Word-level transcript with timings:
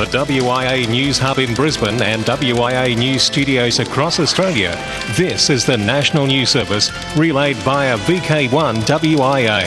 the 0.00 0.06
WIA 0.06 0.88
News 0.88 1.18
Hub 1.18 1.38
in 1.38 1.54
Brisbane 1.54 2.00
and 2.00 2.22
WIA 2.22 2.96
News 2.96 3.22
studios 3.22 3.80
across 3.80 4.18
Australia, 4.18 4.70
this 5.14 5.50
is 5.50 5.66
the 5.66 5.76
National 5.76 6.26
News 6.26 6.48
Service 6.48 6.90
relayed 7.18 7.56
via 7.58 7.98
VK1 7.98 8.76
WIA. 8.76 9.64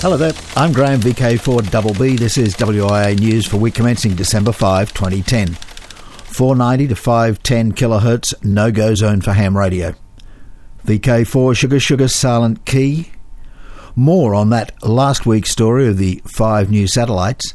Hello 0.00 0.16
there, 0.16 0.30
I'm 0.54 0.72
Graham 0.72 1.00
VK4 1.00 1.68
Double 1.72 1.92
B. 1.94 2.14
This 2.14 2.38
is 2.38 2.54
WIA 2.54 3.18
News 3.18 3.44
for 3.44 3.56
week 3.56 3.74
commencing 3.74 4.14
December 4.14 4.52
5, 4.52 4.94
2010. 4.94 5.54
490 5.54 6.86
to 6.86 6.94
510 6.94 7.72
kilohertz 7.72 8.44
no 8.44 8.70
go 8.70 8.94
zone 8.94 9.20
for 9.20 9.32
ham 9.32 9.58
radio. 9.58 9.96
VK4 10.86 11.56
Sugar 11.56 11.80
Sugar 11.80 12.06
Silent 12.06 12.64
Key. 12.64 13.10
More 13.96 14.36
on 14.36 14.50
that 14.50 14.80
last 14.84 15.26
week's 15.26 15.50
story 15.50 15.88
of 15.88 15.96
the 15.96 16.22
five 16.24 16.70
new 16.70 16.86
satellites. 16.86 17.54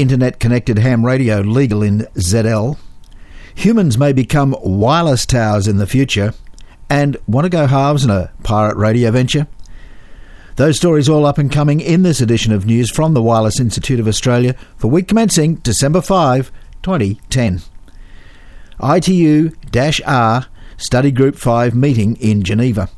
Internet 0.00 0.40
connected 0.40 0.78
ham 0.78 1.04
radio 1.04 1.40
legal 1.40 1.82
in 1.82 2.06
ZL. 2.14 2.78
Humans 3.54 3.98
may 3.98 4.14
become 4.14 4.56
wireless 4.62 5.26
towers 5.26 5.68
in 5.68 5.76
the 5.76 5.86
future. 5.86 6.32
And 6.88 7.18
want 7.26 7.44
to 7.44 7.50
go 7.50 7.66
halves 7.66 8.02
in 8.02 8.08
a 8.08 8.32
pirate 8.42 8.78
radio 8.78 9.10
venture? 9.10 9.46
Those 10.56 10.78
stories 10.78 11.06
all 11.06 11.26
up 11.26 11.36
and 11.36 11.52
coming 11.52 11.80
in 11.80 12.02
this 12.02 12.22
edition 12.22 12.50
of 12.50 12.64
news 12.64 12.90
from 12.90 13.12
the 13.12 13.22
Wireless 13.22 13.60
Institute 13.60 14.00
of 14.00 14.08
Australia 14.08 14.56
for 14.78 14.88
week 14.88 15.06
commencing 15.06 15.56
December 15.56 16.00
5, 16.00 16.50
2010. 16.82 17.60
ITU 18.82 19.50
R 20.06 20.46
Study 20.78 21.10
Group 21.10 21.36
5 21.36 21.74
meeting 21.74 22.16
in 22.16 22.42
Geneva. 22.42 22.88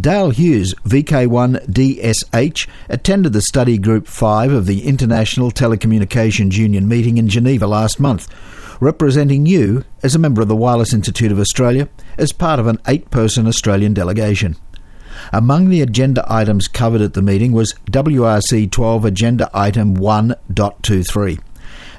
Dale 0.00 0.30
Hughes, 0.30 0.74
VK1 0.84 1.66
DSH, 1.66 2.68
attended 2.88 3.32
the 3.32 3.42
Study 3.42 3.78
Group 3.78 4.06
5 4.06 4.52
of 4.52 4.66
the 4.66 4.86
International 4.86 5.50
Telecommunications 5.50 6.56
Union 6.56 6.88
meeting 6.88 7.18
in 7.18 7.28
Geneva 7.28 7.66
last 7.66 7.98
month, 8.00 8.28
representing 8.80 9.46
you 9.46 9.84
as 10.02 10.14
a 10.14 10.18
member 10.18 10.42
of 10.42 10.48
the 10.48 10.56
Wireless 10.56 10.92
Institute 10.92 11.32
of 11.32 11.38
Australia 11.38 11.88
as 12.18 12.32
part 12.32 12.60
of 12.60 12.66
an 12.66 12.80
eight 12.86 13.10
person 13.10 13.46
Australian 13.46 13.94
delegation. 13.94 14.56
Among 15.32 15.70
the 15.70 15.80
agenda 15.80 16.24
items 16.28 16.68
covered 16.68 17.00
at 17.00 17.14
the 17.14 17.22
meeting 17.22 17.52
was 17.52 17.74
WRC 17.90 18.70
12 18.70 19.04
Agenda 19.04 19.50
Item 19.54 19.96
1.23 19.96 21.40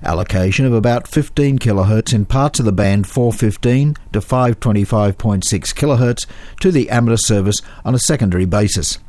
allocation 0.04 0.66
of 0.66 0.74
about 0.74 1.08
15 1.08 1.60
kHz 1.60 2.14
in 2.14 2.26
parts 2.26 2.60
of 2.60 2.66
the 2.66 2.72
band 2.72 3.08
415 3.08 3.96
to 4.14 4.20
525.6 4.20 5.16
kHz 5.16 6.26
to 6.62 6.72
the 6.72 6.90
amateur 6.90 7.18
service 7.18 7.62
on 7.84 7.96
a 7.96 8.00
secondary 8.00 8.46
basis. 8.46 9.00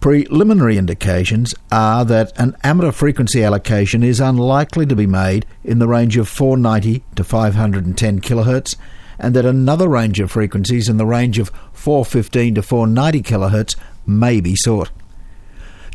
Preliminary 0.00 0.78
indications 0.78 1.54
are 1.72 2.04
that 2.04 2.32
an 2.38 2.56
amateur 2.62 2.92
frequency 2.92 3.42
allocation 3.42 4.04
is 4.04 4.20
unlikely 4.20 4.86
to 4.86 4.94
be 4.94 5.06
made 5.06 5.44
in 5.64 5.80
the 5.80 5.88
range 5.88 6.16
of 6.16 6.28
490 6.28 7.02
to 7.16 7.24
510 7.24 8.20
kHz 8.20 8.76
and 9.18 9.34
that 9.34 9.44
another 9.44 9.88
range 9.88 10.20
of 10.20 10.30
frequencies 10.30 10.88
in 10.88 10.98
the 10.98 11.06
range 11.06 11.40
of 11.40 11.50
415 11.72 12.54
to 12.54 12.62
490 12.62 13.22
kHz 13.22 13.76
may 14.06 14.40
be 14.40 14.54
sought. 14.54 14.90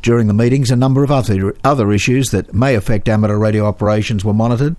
During 0.03 0.27
the 0.27 0.33
meetings, 0.33 0.69
a 0.69 0.75
number 0.75 1.01
of 1.01 1.11
other, 1.11 1.55
other 1.63 1.93
issues 1.93 2.29
that 2.31 2.53
may 2.53 2.75
affect 2.75 3.07
amateur 3.07 3.37
radio 3.37 3.65
operations 3.65 4.25
were 4.25 4.33
monitored. 4.33 4.75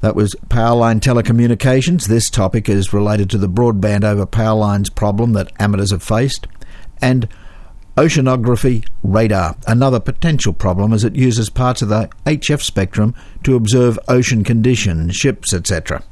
That 0.00 0.16
was 0.16 0.34
power 0.48 0.76
line 0.76 0.98
telecommunications. 0.98 2.06
This 2.06 2.28
topic 2.28 2.68
is 2.68 2.92
related 2.92 3.30
to 3.30 3.38
the 3.38 3.48
broadband 3.48 4.02
over 4.02 4.26
power 4.26 4.58
lines 4.58 4.90
problem 4.90 5.34
that 5.34 5.52
amateurs 5.60 5.92
have 5.92 6.02
faced. 6.02 6.48
And 7.00 7.28
oceanography 7.96 8.84
radar, 9.04 9.56
another 9.68 10.00
potential 10.00 10.52
problem 10.52 10.92
as 10.92 11.04
it 11.04 11.14
uses 11.14 11.48
parts 11.48 11.80
of 11.80 11.88
the 11.88 12.10
HF 12.26 12.60
spectrum 12.60 13.14
to 13.44 13.54
observe 13.54 14.00
ocean 14.08 14.42
conditions, 14.42 15.14
ships, 15.14 15.54
etc. 15.54 16.02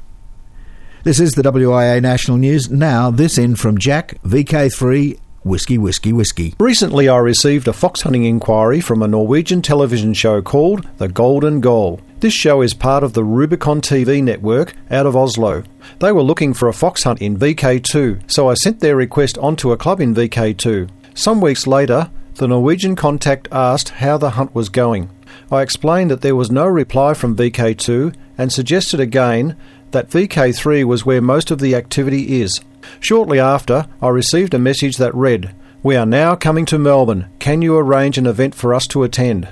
This 1.03 1.19
is 1.19 1.33
the 1.33 1.43
WIA 1.43 2.01
National 2.01 2.37
News. 2.37 2.71
Now, 2.71 3.11
this 3.11 3.37
in 3.37 3.57
from 3.57 3.79
Jack, 3.79 4.23
VK3 4.23 5.19
Whiskey, 5.47 5.79
Whiskey, 5.79 6.13
Whiskey. 6.13 6.55
Recently, 6.59 7.09
I 7.09 7.19
received 7.19 7.69
a 7.69 7.73
fox 7.73 8.03
hunting 8.03 8.25
inquiry 8.25 8.81
from 8.81 9.01
a 9.01 9.07
Norwegian 9.07 9.63
television 9.63 10.13
show 10.13 10.43
called 10.43 10.89
The 10.99 11.07
Golden 11.07 11.61
Goal. 11.61 12.01
This 12.19 12.35
show 12.35 12.63
is 12.63 12.75
part 12.75 13.05
of 13.05 13.13
the 13.13 13.23
Rubicon 13.23 13.81
TV 13.81 14.21
network 14.21 14.75
out 14.91 15.07
of 15.07 15.15
Oslo. 15.15 15.63
They 16.01 16.11
were 16.11 16.25
looking 16.25 16.53
for 16.53 16.67
a 16.67 16.73
fox 16.73 17.05
hunt 17.05 17.23
in 17.23 17.39
VK2, 17.39 18.29
so 18.29 18.49
I 18.51 18.55
sent 18.55 18.81
their 18.81 18.97
request 18.97 19.39
onto 19.39 19.71
a 19.71 19.77
club 19.77 20.01
in 20.01 20.17
VK2. 20.17 20.91
Some 21.15 21.41
weeks 21.41 21.65
later, 21.65 22.11
the 22.35 22.49
Norwegian 22.49 22.97
contact 22.97 23.47
asked 23.53 23.91
how 23.91 24.19
the 24.19 24.31
hunt 24.31 24.53
was 24.53 24.69
going. 24.69 25.11
I 25.53 25.63
explained 25.63 26.11
that 26.11 26.23
there 26.23 26.35
was 26.35 26.51
no 26.51 26.67
reply 26.67 27.15
from 27.15 27.37
VK2 27.37 28.17
and 28.37 28.53
suggested 28.53 28.99
again 28.99 29.57
that 29.93 30.11
VK3 30.11 30.83
was 30.83 31.07
where 31.07 31.23
most 31.23 31.53
of 31.53 31.61
the 31.61 31.77
activity 31.77 32.41
is. 32.41 32.61
Shortly 33.01 33.39
after, 33.39 33.87
I 34.01 34.09
received 34.09 34.55
a 34.55 34.59
message 34.59 34.97
that 34.97 35.15
read, 35.15 35.55
We 35.83 35.97
are 35.97 36.07
now 36.07 36.35
coming 36.35 36.67
to 36.67 36.79
Melbourne. 36.79 37.27
Can 37.39 37.63
you 37.63 37.77
arrange 37.77 38.19
an 38.19 38.27
event 38.27 38.55
for 38.55 38.75
us 38.75 38.87
to 38.89 39.03
attend? 39.03 39.49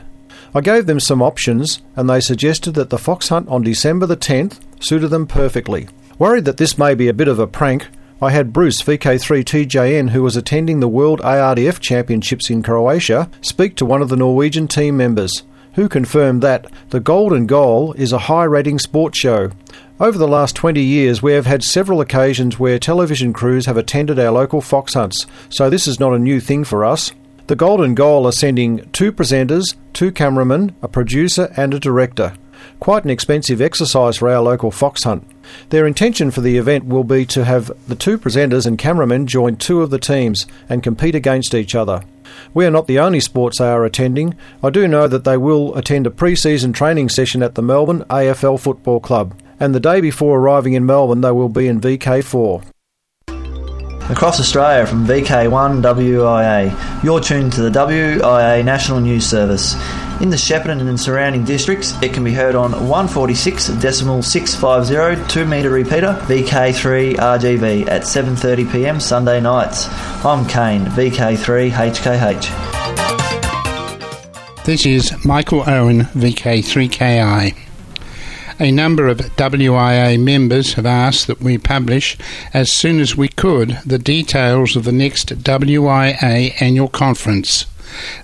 I 0.54 0.60
gave 0.60 0.86
them 0.86 1.00
some 1.00 1.22
options, 1.22 1.82
and 1.96 2.08
they 2.08 2.20
suggested 2.20 2.74
that 2.74 2.90
the 2.90 2.98
fox 2.98 3.28
hunt 3.28 3.48
on 3.48 3.62
December 3.62 4.06
the 4.06 4.16
10th 4.16 4.60
suited 4.80 5.08
them 5.08 5.26
perfectly. 5.26 5.88
Worried 6.18 6.44
that 6.44 6.58
this 6.58 6.78
may 6.78 6.94
be 6.94 7.08
a 7.08 7.14
bit 7.14 7.28
of 7.28 7.38
a 7.38 7.46
prank, 7.46 7.88
I 8.22 8.30
had 8.30 8.52
Bruce, 8.52 8.80
VK3TJN, 8.80 10.10
who 10.10 10.22
was 10.22 10.36
attending 10.36 10.78
the 10.78 10.88
World 10.88 11.20
ARDF 11.20 11.80
Championships 11.80 12.48
in 12.48 12.62
Croatia, 12.62 13.28
speak 13.40 13.74
to 13.76 13.84
one 13.84 14.00
of 14.00 14.08
the 14.08 14.16
Norwegian 14.16 14.68
team 14.68 14.96
members, 14.96 15.42
who 15.74 15.88
confirmed 15.88 16.42
that 16.42 16.66
the 16.90 17.00
Golden 17.00 17.46
Goal 17.46 17.92
is 17.94 18.12
a 18.12 18.18
high 18.18 18.44
rating 18.44 18.78
sports 18.78 19.18
show. 19.18 19.50
Over 20.00 20.18
the 20.18 20.28
last 20.28 20.56
20 20.56 20.80
years, 20.80 21.22
we 21.22 21.32
have 21.32 21.46
had 21.46 21.62
several 21.62 22.00
occasions 22.00 22.58
where 22.58 22.78
television 22.78 23.32
crews 23.32 23.66
have 23.66 23.76
attended 23.76 24.18
our 24.18 24.32
local 24.32 24.60
fox 24.60 24.94
hunts, 24.94 25.26
so 25.48 25.70
this 25.70 25.86
is 25.86 26.00
not 26.00 26.14
a 26.14 26.18
new 26.18 26.40
thing 26.40 26.64
for 26.64 26.84
us. 26.84 27.12
The 27.46 27.56
Golden 27.56 27.94
Goal 27.94 28.26
are 28.26 28.32
sending 28.32 28.88
two 28.92 29.12
presenters, 29.12 29.74
two 29.92 30.10
cameramen, 30.10 30.74
a 30.82 30.88
producer, 30.88 31.52
and 31.56 31.74
a 31.74 31.78
director. 31.78 32.32
Quite 32.84 33.04
an 33.04 33.08
expensive 33.08 33.62
exercise 33.62 34.18
for 34.18 34.28
our 34.28 34.42
local 34.42 34.70
fox 34.70 35.04
hunt. 35.04 35.26
Their 35.70 35.86
intention 35.86 36.30
for 36.30 36.42
the 36.42 36.58
event 36.58 36.84
will 36.84 37.02
be 37.02 37.24
to 37.24 37.46
have 37.46 37.72
the 37.88 37.94
two 37.94 38.18
presenters 38.18 38.66
and 38.66 38.76
cameramen 38.76 39.26
join 39.26 39.56
two 39.56 39.80
of 39.80 39.88
the 39.88 39.98
teams 39.98 40.46
and 40.68 40.82
compete 40.82 41.14
against 41.14 41.54
each 41.54 41.74
other. 41.74 42.02
We 42.52 42.66
are 42.66 42.70
not 42.70 42.86
the 42.86 42.98
only 42.98 43.20
sports 43.20 43.58
they 43.58 43.70
are 43.70 43.86
attending. 43.86 44.36
I 44.62 44.68
do 44.68 44.86
know 44.86 45.08
that 45.08 45.24
they 45.24 45.38
will 45.38 45.74
attend 45.78 46.06
a 46.06 46.10
pre 46.10 46.36
season 46.36 46.74
training 46.74 47.08
session 47.08 47.42
at 47.42 47.54
the 47.54 47.62
Melbourne 47.62 48.04
AFL 48.10 48.60
Football 48.60 49.00
Club 49.00 49.34
and 49.58 49.74
the 49.74 49.80
day 49.80 50.02
before 50.02 50.38
arriving 50.38 50.74
in 50.74 50.84
Melbourne, 50.84 51.22
they 51.22 51.30
will 51.30 51.48
be 51.48 51.68
in 51.68 51.80
VK4. 51.80 52.66
Across 54.10 54.40
Australia 54.40 54.84
from 54.86 55.06
VK1 55.06 55.80
WIA, 55.80 57.02
you're 57.02 57.20
tuned 57.20 57.54
to 57.54 57.62
the 57.62 57.70
WIA 57.70 58.62
National 58.62 59.00
News 59.00 59.26
Service. 59.26 59.74
In 60.20 60.30
the 60.30 60.36
Shepparton 60.36 60.88
and 60.88 60.98
surrounding 60.98 61.44
districts, 61.44 61.92
it 62.00 62.14
can 62.14 62.22
be 62.22 62.32
heard 62.32 62.54
on 62.54 62.70
146.650 62.70 65.28
2 65.28 65.44
metre 65.44 65.70
repeater 65.70 66.16
VK3 66.28 67.16
RGV 67.16 67.88
at 67.88 68.02
7.30pm 68.02 69.02
Sunday 69.02 69.40
nights. 69.40 69.88
I'm 70.24 70.46
Kane, 70.46 70.84
VK3 70.86 71.72
HKH. 71.72 74.64
This 74.64 74.86
is 74.86 75.12
Michael 75.24 75.68
Owen, 75.68 76.02
VK3KI. 76.02 77.56
A 78.60 78.70
number 78.70 79.08
of 79.08 79.18
WIA 79.18 80.22
members 80.22 80.74
have 80.74 80.86
asked 80.86 81.26
that 81.26 81.40
we 81.40 81.58
publish 81.58 82.16
as 82.54 82.70
soon 82.70 83.00
as 83.00 83.16
we 83.16 83.26
could 83.26 83.80
the 83.84 83.98
details 83.98 84.76
of 84.76 84.84
the 84.84 84.92
next 84.92 85.30
WIA 85.30 86.54
annual 86.62 86.88
conference. 86.88 87.66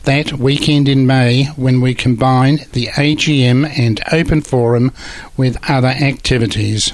That 0.05 0.34
weekend 0.34 0.88
in 0.88 1.06
May, 1.06 1.44
when 1.56 1.81
we 1.81 1.94
combine 1.94 2.67
the 2.72 2.87
AGM 2.87 3.78
and 3.78 4.00
open 4.12 4.43
forum 4.43 4.93
with 5.37 5.58
other 5.69 5.88
activities. 5.88 6.93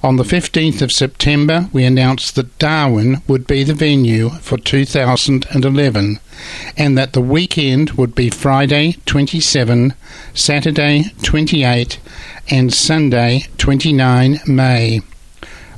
On 0.00 0.16
the 0.16 0.22
15th 0.22 0.80
of 0.80 0.92
September, 0.92 1.68
we 1.72 1.84
announced 1.84 2.36
that 2.36 2.56
Darwin 2.58 3.20
would 3.26 3.48
be 3.48 3.64
the 3.64 3.74
venue 3.74 4.28
for 4.28 4.56
2011 4.56 6.20
and 6.76 6.96
that 6.96 7.14
the 7.14 7.20
weekend 7.20 7.90
would 7.92 8.14
be 8.14 8.30
Friday 8.30 8.96
27, 9.06 9.94
Saturday 10.34 11.12
28, 11.24 11.98
and 12.48 12.72
Sunday 12.72 13.46
29 13.58 14.38
May. 14.46 15.00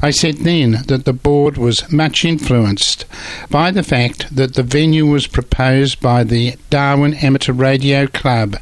I 0.03 0.11
said 0.11 0.39
then 0.39 0.83
that 0.87 1.05
the 1.05 1.13
board 1.13 1.59
was 1.59 1.91
much 1.93 2.25
influenced 2.25 3.05
by 3.51 3.71
the 3.71 3.83
fact 3.83 4.35
that 4.35 4.55
the 4.55 4.63
venue 4.63 5.07
was 5.07 5.27
proposed 5.27 6.01
by 6.01 6.25
the 6.25 6.57
Darwin 6.71 7.15
Amateur 7.15 7.53
Radio 7.53 8.07
Club, 8.07 8.57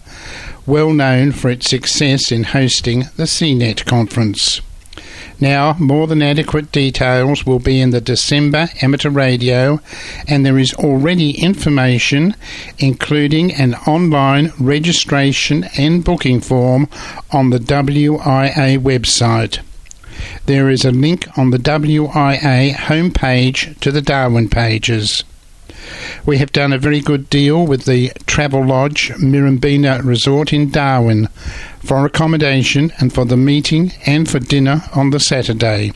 well 0.66 0.92
known 0.92 1.30
for 1.30 1.48
its 1.48 1.70
success 1.70 2.32
in 2.32 2.42
hosting 2.42 3.04
the 3.16 3.26
SEANET 3.26 3.84
conference. 3.84 4.60
Now, 5.40 5.76
more 5.78 6.08
than 6.08 6.22
adequate 6.22 6.72
details 6.72 7.46
will 7.46 7.60
be 7.60 7.80
in 7.80 7.90
the 7.90 8.00
December 8.00 8.70
amateur 8.82 9.10
radio, 9.10 9.80
and 10.26 10.44
there 10.44 10.58
is 10.58 10.74
already 10.74 11.40
information, 11.40 12.34
including 12.78 13.52
an 13.52 13.74
online 13.86 14.52
registration 14.58 15.68
and 15.78 16.04
booking 16.04 16.40
form, 16.40 16.88
on 17.30 17.50
the 17.50 17.60
WIA 17.60 18.78
website. 18.80 19.60
There 20.46 20.68
is 20.70 20.84
a 20.84 20.90
link 20.90 21.26
on 21.38 21.50
the 21.50 21.58
WIA 21.58 22.72
homepage 22.72 23.78
to 23.80 23.92
the 23.92 24.02
Darwin 24.02 24.48
pages. 24.48 25.24
We 26.26 26.38
have 26.38 26.52
done 26.52 26.72
a 26.72 26.78
very 26.78 27.00
good 27.00 27.30
deal 27.30 27.66
with 27.66 27.84
the 27.84 28.12
Travel 28.26 28.64
Lodge 28.66 29.10
Mirambeena 29.14 30.04
Resort 30.04 30.52
in 30.52 30.70
Darwin 30.70 31.28
for 31.80 32.04
accommodation 32.04 32.92
and 32.98 33.12
for 33.12 33.24
the 33.24 33.36
meeting 33.36 33.92
and 34.04 34.28
for 34.28 34.38
dinner 34.38 34.82
on 34.94 35.10
the 35.10 35.20
Saturday. 35.20 35.92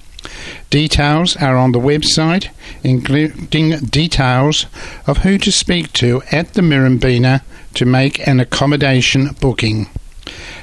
Details 0.71 1.37
are 1.37 1.57
on 1.57 1.73
the 1.73 1.79
website, 1.79 2.49
including 2.83 3.79
details 3.81 4.67
of 5.07 5.19
who 5.19 5.37
to 5.39 5.53
speak 5.53 5.93
to 5.95 6.23
at 6.31 6.55
the 6.55 6.63
Mirambeena 6.63 7.43
to 7.75 7.85
make 7.85 8.27
an 8.27 8.41
accommodation 8.41 9.37
booking. 9.41 9.89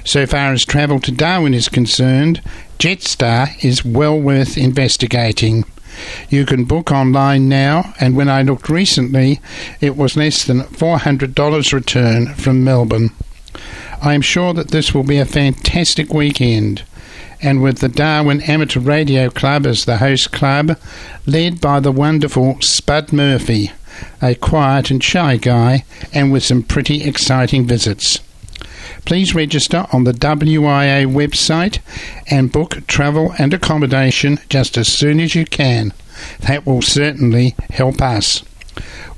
So 0.10 0.26
far 0.26 0.54
as 0.54 0.66
travel 0.66 1.00
to 1.02 1.12
Darwin 1.12 1.54
is 1.54 1.70
concerned, 1.70 2.42
Jetstar 2.80 3.64
is 3.64 3.86
well 3.86 4.20
worth 4.20 4.58
investigating. 4.58 5.66
You 6.32 6.48
can 6.48 6.64
book 6.64 6.92
online 6.92 7.48
now, 7.48 7.94
and 8.00 8.16
when 8.16 8.28
I 8.28 8.42
looked 8.42 8.70
recently, 8.70 9.40
it 9.80 9.96
was 9.96 10.18
less 10.18 10.44
than 10.44 10.62
$400 10.62 11.74
return 11.74 12.34
from 12.34 12.64
Melbourne. 12.64 13.12
I 14.02 14.16
am 14.16 14.24
sure 14.24 14.52
that 14.56 14.70
this 14.72 14.96
will 14.96 15.04
be 15.04 15.20
a 15.20 15.26
fantastic 15.26 16.12
weekend. 16.12 16.82
And 17.40 17.62
with 17.62 17.78
the 17.78 17.88
Darwin 17.88 18.42
Amateur 18.42 18.80
Radio 18.80 19.30
Club 19.30 19.68
as 19.68 19.86
the 19.86 19.98
host 19.98 20.32
club, 20.32 20.76
led 21.28 21.62
by 21.62 21.80
the 21.80 21.92
wonderful 21.92 22.60
Spud 22.62 23.14
Murphy, 23.14 23.74
a 24.24 24.34
quiet 24.34 24.90
and 24.90 25.04
shy 25.04 25.38
guy, 25.38 25.86
and 26.12 26.32
with 26.32 26.44
some 26.44 26.64
pretty 26.64 27.04
exciting 27.04 27.68
visits. 27.68 28.22
Please 29.06 29.36
register 29.36 29.86
on 29.92 30.04
the 30.04 30.14
WIA 30.14 31.06
website 31.06 31.80
and 32.30 32.52
book 32.52 32.86
travel 32.88 33.34
and 33.38 33.54
accommodation 33.54 34.40
just 34.50 34.78
as 34.78 34.88
soon 34.88 35.20
as 35.20 35.36
you 35.36 35.46
can. 35.46 35.94
That 36.42 36.66
will 36.66 36.82
certainly 36.82 37.56
help 37.70 38.02
us. 38.02 38.44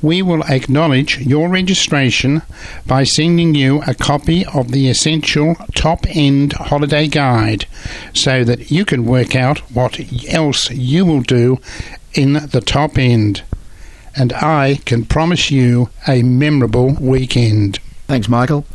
We 0.01 0.23
will 0.23 0.44
acknowledge 0.44 1.19
your 1.19 1.47
registration 1.47 2.41
by 2.88 3.03
sending 3.03 3.53
you 3.53 3.83
a 3.85 3.94
copy 3.94 4.45
of 4.45 4.71
the 4.71 4.89
essential 4.89 5.56
top 5.75 6.06
end 6.09 6.53
holiday 6.53 7.07
guide 7.07 7.65
so 8.13 8.44
that 8.44 8.71
you 8.71 8.83
can 8.83 9.06
work 9.06 9.35
out 9.35 9.59
what 9.71 10.00
else 10.29 10.71
you 10.71 11.06
will 11.06 11.21
do 11.21 11.59
in 12.13 12.33
the 12.33 12.62
top 12.65 12.97
end. 12.97 13.44
And 14.15 14.33
I 14.33 14.79
can 14.85 15.06
promise 15.06 15.51
you 15.51 15.89
a 16.07 16.23
memorable 16.23 16.95
weekend. 17.00 17.79
Thanks, 18.07 18.27
Michael. 18.27 18.65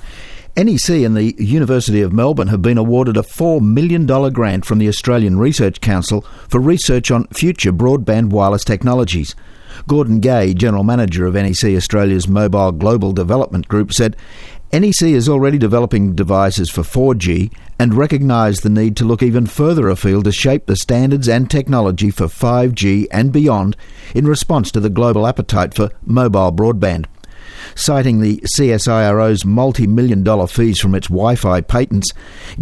NEC 0.57 1.05
and 1.05 1.15
the 1.15 1.35
University 1.37 2.01
of 2.01 2.15
Melbourne 2.15 2.49
have 2.49 2.63
been 2.63 2.79
awarded 2.79 3.19
a 3.19 3.23
$4 3.23 3.61
million 3.61 4.07
grant 4.33 4.65
from 4.65 4.79
the 4.79 4.89
Australian 4.89 5.39
Research 5.39 5.83
Council 5.83 6.23
for 6.49 6.61
research 6.61 7.11
on 7.11 7.27
future 7.27 7.73
broadband 7.73 8.31
wireless 8.31 8.65
technologies. 8.65 9.35
Gordon 9.87 10.19
Gay, 10.19 10.55
General 10.55 10.83
Manager 10.83 11.27
of 11.27 11.35
NEC 11.35 11.77
Australia's 11.77 12.27
Mobile 12.27 12.73
Global 12.73 13.13
Development 13.13 13.69
Group, 13.69 13.93
said 13.93 14.17
NEC 14.73 15.03
is 15.03 15.29
already 15.29 15.59
developing 15.59 16.15
devices 16.15 16.71
for 16.71 16.81
4G 16.81 17.53
and 17.79 17.93
recognised 17.93 18.63
the 18.63 18.71
need 18.71 18.97
to 18.97 19.05
look 19.05 19.23
even 19.23 19.45
further 19.45 19.91
afield 19.91 20.25
to 20.25 20.33
shape 20.33 20.65
the 20.65 20.77
standards 20.77 21.29
and 21.29 21.51
technology 21.51 22.11
for 22.11 22.29
5G 22.29 23.09
and 23.11 23.31
beyond 23.31 23.77
in 24.15 24.27
response 24.27 24.71
to 24.71 24.81
the 24.81 24.89
global 24.89 25.27
appetite 25.27 25.75
for 25.75 25.91
mobile 26.07 26.51
broadband. 26.51 27.05
Citing 27.75 28.21
the 28.21 28.43
CSIRO's 28.57 29.45
multi 29.45 29.87
million 29.87 30.23
dollar 30.23 30.47
fees 30.47 30.79
from 30.81 30.95
its 30.95 31.09
Wi 31.09 31.35
Fi 31.37 31.61
patents, 31.61 32.13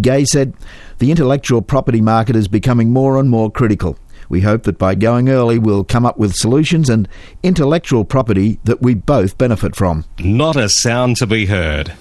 Gay 0.00 0.24
said, 0.24 0.54
The 0.98 1.10
intellectual 1.10 1.62
property 1.62 2.00
market 2.00 2.36
is 2.36 2.48
becoming 2.48 2.90
more 2.90 3.18
and 3.18 3.28
more 3.28 3.50
critical. 3.50 3.98
We 4.28 4.40
hope 4.40 4.62
that 4.64 4.78
by 4.78 4.94
going 4.94 5.28
early, 5.28 5.58
we'll 5.58 5.84
come 5.84 6.06
up 6.06 6.18
with 6.18 6.34
solutions 6.34 6.88
and 6.88 7.08
intellectual 7.42 8.04
property 8.04 8.58
that 8.64 8.82
we 8.82 8.94
both 8.94 9.38
benefit 9.38 9.76
from. 9.76 10.04
Not 10.18 10.56
a 10.56 10.68
sound 10.68 11.16
to 11.18 11.26
be 11.26 11.46
heard. 11.46 11.92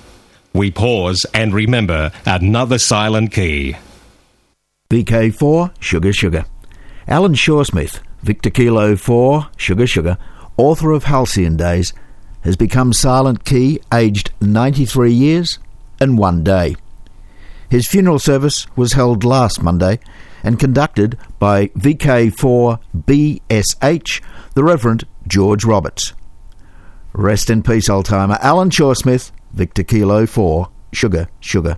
We 0.53 0.71
pause 0.71 1.25
and 1.33 1.53
remember 1.53 2.11
another 2.25 2.77
silent 2.77 3.31
key. 3.31 3.75
VK4 4.89 5.73
Sugar 5.79 6.13
Sugar. 6.13 6.45
Alan 7.07 7.33
Shawsmith, 7.33 7.99
Victor 8.21 8.49
Kilo 8.49 8.95
4 8.95 9.49
Sugar 9.57 9.87
Sugar, 9.87 10.17
author 10.55 10.91
of 10.91 11.05
Halcyon 11.05 11.57
Days, 11.57 11.91
has 12.43 12.55
become 12.55 12.93
Silent 12.93 13.43
Key, 13.45 13.79
aged 13.93 14.31
93 14.41 15.11
years 15.11 15.59
and 15.99 16.17
one 16.17 16.43
day. 16.43 16.75
His 17.69 17.87
funeral 17.87 18.17
service 18.19 18.65
was 18.75 18.93
held 18.93 19.23
last 19.23 19.63
Monday 19.63 19.99
and 20.43 20.59
conducted 20.59 21.17
by 21.39 21.67
VK4BSH, 21.69 24.21
the 24.53 24.63
Reverend 24.63 25.05
George 25.27 25.65
Roberts. 25.65 26.13
Rest 27.13 27.49
in 27.49 27.63
peace, 27.63 27.89
old 27.89 28.05
timer. 28.05 28.37
Alan 28.41 28.69
Shawsmith, 28.69 29.31
Victor 29.53 29.83
Kilo 29.83 30.25
4, 30.25 30.69
Sugar, 30.91 31.29
Sugar. 31.39 31.77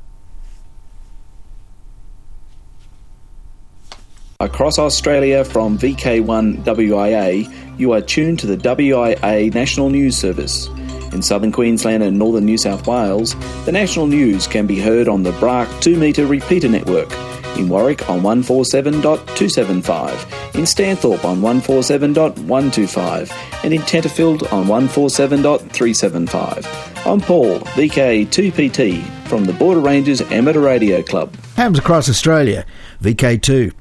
Across 4.41 4.79
Australia 4.79 5.45
from 5.45 5.77
VK1 5.77 6.65
WIA, 6.65 7.79
you 7.79 7.93
are 7.93 8.01
tuned 8.01 8.37
to 8.39 8.47
the 8.47 8.57
WIA 8.57 9.53
National 9.53 9.89
News 9.89 10.17
Service. 10.17 10.67
In 11.13 11.21
southern 11.21 11.53
Queensland 11.53 12.03
and 12.03 12.19
northern 12.19 12.43
New 12.43 12.57
South 12.57 12.85
Wales, 12.85 13.33
the 13.63 13.71
national 13.71 14.07
news 14.07 14.45
can 14.45 14.67
be 14.67 14.77
heard 14.77 15.07
on 15.07 15.23
the 15.23 15.31
BRAC 15.39 15.69
2 15.79 15.95
metre 15.95 16.25
repeater 16.25 16.67
network. 16.67 17.09
In 17.57 17.69
Warwick 17.69 18.09
on 18.09 18.19
147.275, 18.19 20.55
in 20.55 20.65
Stanthorpe 20.65 21.23
on 21.23 21.39
147.125, 21.39 23.31
and 23.63 23.73
in 23.73 23.79
Tenterfield 23.83 24.51
on 24.51 24.65
147.375. 24.65 27.05
I'm 27.05 27.21
Paul, 27.21 27.61
VK2PT, 27.61 29.01
from 29.29 29.45
the 29.45 29.53
Border 29.53 29.79
Rangers 29.79 30.19
Amateur 30.23 30.59
Radio 30.59 31.01
Club. 31.01 31.33
Hams 31.55 31.79
across 31.79 32.09
Australia, 32.09 32.65
VK2. 33.01 33.73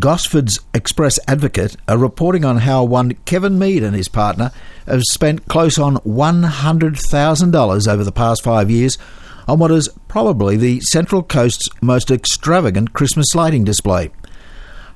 Gosford's 0.00 0.58
Express 0.74 1.16
Advocate 1.28 1.76
are 1.86 1.96
reporting 1.96 2.44
on 2.44 2.56
how 2.56 2.82
one 2.82 3.12
Kevin 3.24 3.56
Mead 3.56 3.84
and 3.84 3.94
his 3.94 4.08
partner 4.08 4.50
have 4.86 5.04
spent 5.04 5.46
close 5.46 5.78
on 5.78 5.98
$100,000 5.98 7.88
over 7.92 8.02
the 8.02 8.10
past 8.10 8.42
five 8.42 8.68
years 8.68 8.98
on 9.46 9.60
what 9.60 9.70
is 9.70 9.88
probably 10.08 10.56
the 10.56 10.80
Central 10.80 11.22
Coast's 11.22 11.68
most 11.80 12.10
extravagant 12.10 12.94
Christmas 12.94 13.32
lighting 13.32 13.62
display. 13.62 14.10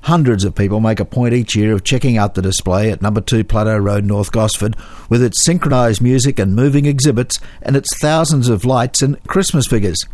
Hundreds 0.03 0.43
of 0.43 0.57
people 0.57 0.81
make 0.81 0.99
a 0.99 1.05
point 1.05 1.35
each 1.35 1.55
year 1.55 1.73
of 1.73 1.85
checking 1.85 2.19
out 2.19 2.35
the 2.35 2.43
display 2.43 2.91
at 2.91 3.01
number 3.01 3.21
2 3.21 3.45
Plateau 3.45 3.79
Road, 3.79 4.05
North 4.05 4.33
Gosford, 4.33 4.75
with 5.09 5.23
its 5.23 5.45
synchronised 5.45 6.03
music 6.03 6.41
and 6.41 6.57
moving 6.57 6.85
exhibits 6.85 7.39
and 7.63 7.77
its 7.77 7.97
thousands 7.99 8.49
of 8.49 8.65
lights 8.65 9.03
and 9.03 9.23
Christmas 9.29 9.69
figures. 9.69 10.05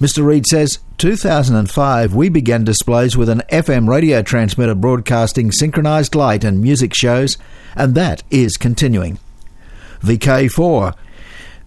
Mr. 0.00 0.24
Reed 0.24 0.46
says 0.46 0.78
2005 0.98 2.14
we 2.14 2.28
began 2.28 2.64
displays 2.64 3.16
with 3.16 3.28
an 3.28 3.42
FM 3.50 3.88
radio 3.88 4.22
transmitter 4.22 4.74
broadcasting 4.74 5.50
synchronized 5.50 6.14
light 6.14 6.44
and 6.44 6.60
music 6.60 6.94
shows, 6.94 7.36
and 7.74 7.94
that 7.94 8.22
is 8.30 8.56
continuing. 8.56 9.18
VK4 10.00 10.94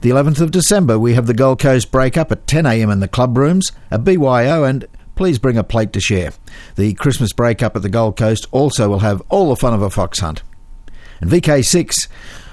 the 0.01 0.09
11th 0.09 0.41
of 0.41 0.50
December, 0.50 0.97
we 0.97 1.13
have 1.13 1.27
the 1.27 1.33
Gold 1.35 1.59
Coast 1.59 1.91
break-up 1.91 2.31
at 2.31 2.47
10am 2.47 2.91
in 2.91 3.01
the 3.01 3.07
club 3.07 3.38
rooms 3.38 3.71
at 3.91 4.03
BYO, 4.03 4.63
and 4.63 4.88
please 5.13 5.38
bring 5.38 5.59
a 5.59 5.63
plate 5.63 5.93
to 5.93 6.00
share. 6.00 6.31
The 6.75 6.95
Christmas 6.95 7.33
break-up 7.33 7.75
at 7.75 7.83
the 7.83 7.89
Gold 7.89 8.17
Coast 8.17 8.47
also 8.50 8.89
will 8.89 9.00
have 9.00 9.21
all 9.29 9.50
the 9.50 9.55
fun 9.55 9.75
of 9.75 9.83
a 9.83 9.91
fox 9.91 10.19
hunt. 10.19 10.41
And 11.19 11.29
VK6, 11.29 12.07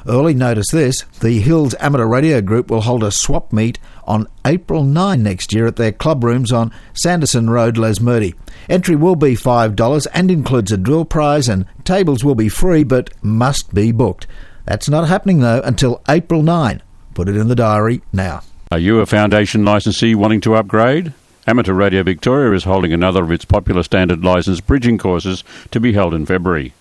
early 0.06 0.34
notice 0.34 0.70
this, 0.70 1.02
the 1.20 1.40
Hills 1.40 1.74
Amateur 1.80 2.06
Radio 2.06 2.40
Group 2.40 2.70
will 2.70 2.82
hold 2.82 3.02
a 3.02 3.10
swap 3.10 3.52
meet 3.52 3.78
on 4.04 4.26
April 4.44 4.84
9 4.84 5.22
next 5.22 5.52
year 5.52 5.66
at 5.66 5.76
their 5.76 5.92
club 5.92 6.24
rooms 6.24 6.52
on 6.52 6.72
Sanderson 6.94 7.50
Road, 7.50 7.76
Les 7.76 7.98
Lesmurdie. 7.98 8.34
Entry 8.68 8.96
will 8.96 9.16
be 9.16 9.34
$5 9.34 10.06
and 10.14 10.30
includes 10.30 10.72
a 10.72 10.76
drill 10.76 11.04
prize, 11.04 11.48
and 11.48 11.66
tables 11.84 12.24
will 12.24 12.34
be 12.34 12.48
free 12.48 12.84
but 12.84 13.10
must 13.22 13.74
be 13.74 13.92
booked. 13.92 14.26
That's 14.64 14.88
not 14.88 15.08
happening 15.08 15.40
though 15.40 15.62
until 15.62 16.02
April 16.08 16.42
9. 16.42 16.82
Put 17.14 17.28
it 17.28 17.36
in 17.36 17.48
the 17.48 17.56
diary 17.56 18.02
now. 18.12 18.42
Are 18.70 18.78
you 18.78 19.00
a 19.00 19.06
foundation 19.06 19.64
licensee 19.64 20.14
wanting 20.14 20.42
to 20.42 20.54
upgrade? 20.54 21.12
Amateur 21.46 21.72
Radio 21.72 22.02
Victoria 22.02 22.54
is 22.54 22.64
holding 22.64 22.92
another 22.92 23.24
of 23.24 23.32
its 23.32 23.46
popular 23.46 23.82
standard 23.82 24.22
license 24.22 24.60
bridging 24.60 24.98
courses 24.98 25.42
to 25.70 25.80
be 25.80 25.94
held 25.94 26.12
in 26.12 26.26
February. 26.26 26.74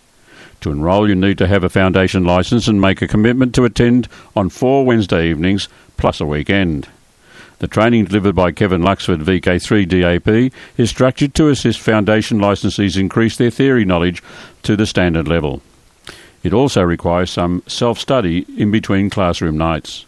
To 0.61 0.71
enrol, 0.71 1.07
you 1.07 1.15
need 1.15 1.37
to 1.37 1.47
have 1.47 1.63
a 1.63 1.69
foundation 1.69 2.23
license 2.23 2.67
and 2.67 2.81
make 2.81 3.01
a 3.01 3.07
commitment 3.07 3.53
to 3.55 3.65
attend 3.65 4.07
on 4.35 4.49
four 4.49 4.85
Wednesday 4.85 5.29
evenings 5.29 5.67
plus 5.97 6.19
a 6.19 6.25
weekend. 6.25 6.87
The 7.59 7.67
training 7.67 8.05
delivered 8.05 8.35
by 8.35 8.51
Kevin 8.51 8.81
Luxford 8.81 9.23
VK3 9.23 9.87
DAP 9.87 10.53
is 10.77 10.89
structured 10.89 11.33
to 11.35 11.49
assist 11.49 11.79
foundation 11.79 12.39
licensees 12.39 12.99
increase 12.99 13.35
their 13.35 13.49
theory 13.49 13.83
knowledge 13.83 14.21
to 14.63 14.75
the 14.75 14.85
standard 14.85 15.27
level. 15.27 15.61
It 16.43 16.53
also 16.53 16.83
requires 16.83 17.31
some 17.31 17.63
self 17.65 17.99
study 17.99 18.45
in 18.57 18.69
between 18.69 19.09
classroom 19.09 19.57
nights. 19.57 20.05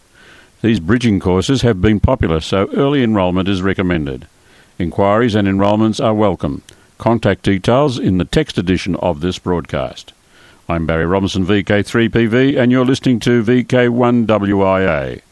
These 0.61 0.79
bridging 0.79 1.19
courses 1.19 1.63
have 1.63 1.81
been 1.81 1.99
popular, 1.99 2.39
so 2.39 2.69
early 2.73 3.01
enrolment 3.01 3.49
is 3.49 3.61
recommended. 3.61 4.27
Inquiries 4.77 5.35
and 5.35 5.47
enrolments 5.47 5.99
are 5.99 6.13
welcome. 6.13 6.61
Contact 6.97 7.43
details 7.43 7.97
in 7.97 8.17
the 8.17 8.25
text 8.25 8.57
edition 8.57 8.95
of 8.97 9.21
this 9.21 9.39
broadcast. 9.39 10.13
I'm 10.69 10.85
Barry 10.85 11.07
Robinson, 11.07 11.47
VK3PV, 11.47 12.55
and 12.59 12.71
you're 12.71 12.85
listening 12.85 13.19
to 13.21 13.43
VK1WIA. 13.43 15.23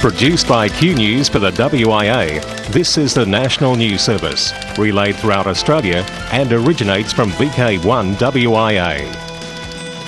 Produced 0.00 0.48
by 0.48 0.70
Q 0.70 0.94
News 0.94 1.28
for 1.28 1.38
the 1.38 1.50
WIA, 1.50 2.42
this 2.72 2.96
is 2.96 3.12
the 3.12 3.26
National 3.26 3.76
News 3.76 4.00
Service, 4.00 4.54
relayed 4.78 5.16
throughout 5.16 5.46
Australia 5.46 5.98
and 6.32 6.50
originates 6.50 7.12
from 7.12 7.28
VK1 7.32 8.14
WIA. 8.14 9.04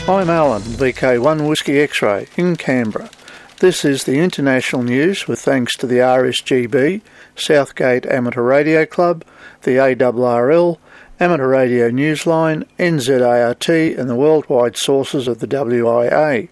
I'm 0.08 0.30
Alan, 0.30 0.62
VK1 0.62 1.46
Whiskey 1.46 1.80
X-Ray 1.80 2.28
in 2.38 2.56
Canberra. 2.56 3.10
This 3.58 3.84
is 3.84 4.04
the 4.04 4.20
international 4.20 4.82
news 4.82 5.28
with 5.28 5.40
thanks 5.40 5.76
to 5.78 5.86
the 5.86 5.96
RSGB, 5.96 7.02
Southgate 7.36 8.06
Amateur 8.06 8.42
Radio 8.42 8.86
Club, 8.86 9.24
the 9.62 9.76
ARRL, 9.76 10.78
Amateur 11.18 11.48
Radio 11.48 11.90
Newsline, 11.90 12.66
NZART 12.78 13.98
and 13.98 14.10
the 14.10 14.14
worldwide 14.14 14.76
sources 14.76 15.26
of 15.28 15.38
the 15.38 15.46
WIA. 15.46 16.48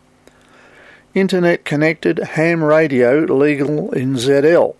Internet 1.14 1.64
connected 1.64 2.18
ham 2.18 2.64
radio 2.64 3.20
legal 3.20 3.92
in 3.92 4.14
ZL. 4.14 4.74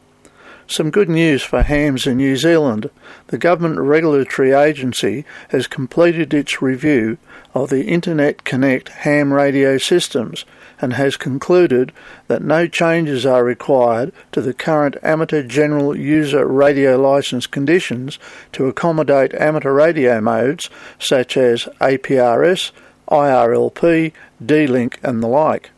Some 0.66 0.90
good 0.90 1.10
news 1.10 1.42
for 1.42 1.62
hams 1.62 2.06
in 2.06 2.16
New 2.16 2.36
Zealand. 2.36 2.88
The 3.26 3.38
Government 3.38 3.78
Regulatory 3.78 4.52
Agency 4.52 5.24
has 5.50 5.66
completed 5.66 6.32
its 6.32 6.62
review 6.62 7.18
of 7.54 7.68
the 7.68 7.84
Internet 7.84 8.44
Connect 8.44 8.88
ham 8.88 9.32
radio 9.32 9.76
systems 9.76 10.46
and 10.80 10.94
has 10.94 11.16
concluded 11.16 11.92
that 12.28 12.42
no 12.42 12.66
changes 12.66 13.24
are 13.24 13.44
required 13.44 14.12
to 14.32 14.40
the 14.40 14.54
current 14.54 14.96
amateur 15.02 15.42
general 15.42 15.96
user 15.96 16.46
radio 16.46 16.96
license 16.96 17.46
conditions 17.46 18.18
to 18.52 18.66
accommodate 18.66 19.34
amateur 19.34 19.72
radio 19.72 20.20
modes 20.20 20.68
such 20.98 21.36
as 21.36 21.64
APRS, 21.80 22.70
IRLP, 23.10 24.12
D-Link 24.44 24.98
and 25.02 25.22
the 25.22 25.28
like. 25.28 25.70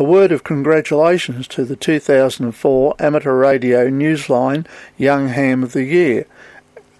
A 0.00 0.04
word 0.04 0.30
of 0.30 0.44
congratulations 0.44 1.48
to 1.48 1.64
the 1.64 1.74
2004 1.74 2.94
Amateur 3.00 3.34
Radio 3.34 3.88
Newsline 3.88 4.64
Young 4.96 5.28
Ham 5.28 5.64
of 5.64 5.72
the 5.72 5.82
Year, 5.82 6.24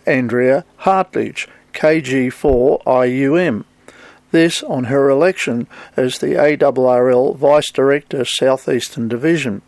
Andrea 0.05 0.65
Hartlage, 0.81 1.47
KG4IUM. 1.73 3.65
This 4.31 4.63
on 4.63 4.85
her 4.85 5.09
election 5.09 5.67
as 5.97 6.19
the 6.19 6.35
ARRL 6.35 7.37
Vice 7.37 7.73
Director 7.73 8.25
Southeastern 8.25 9.09
Division. 9.09 9.63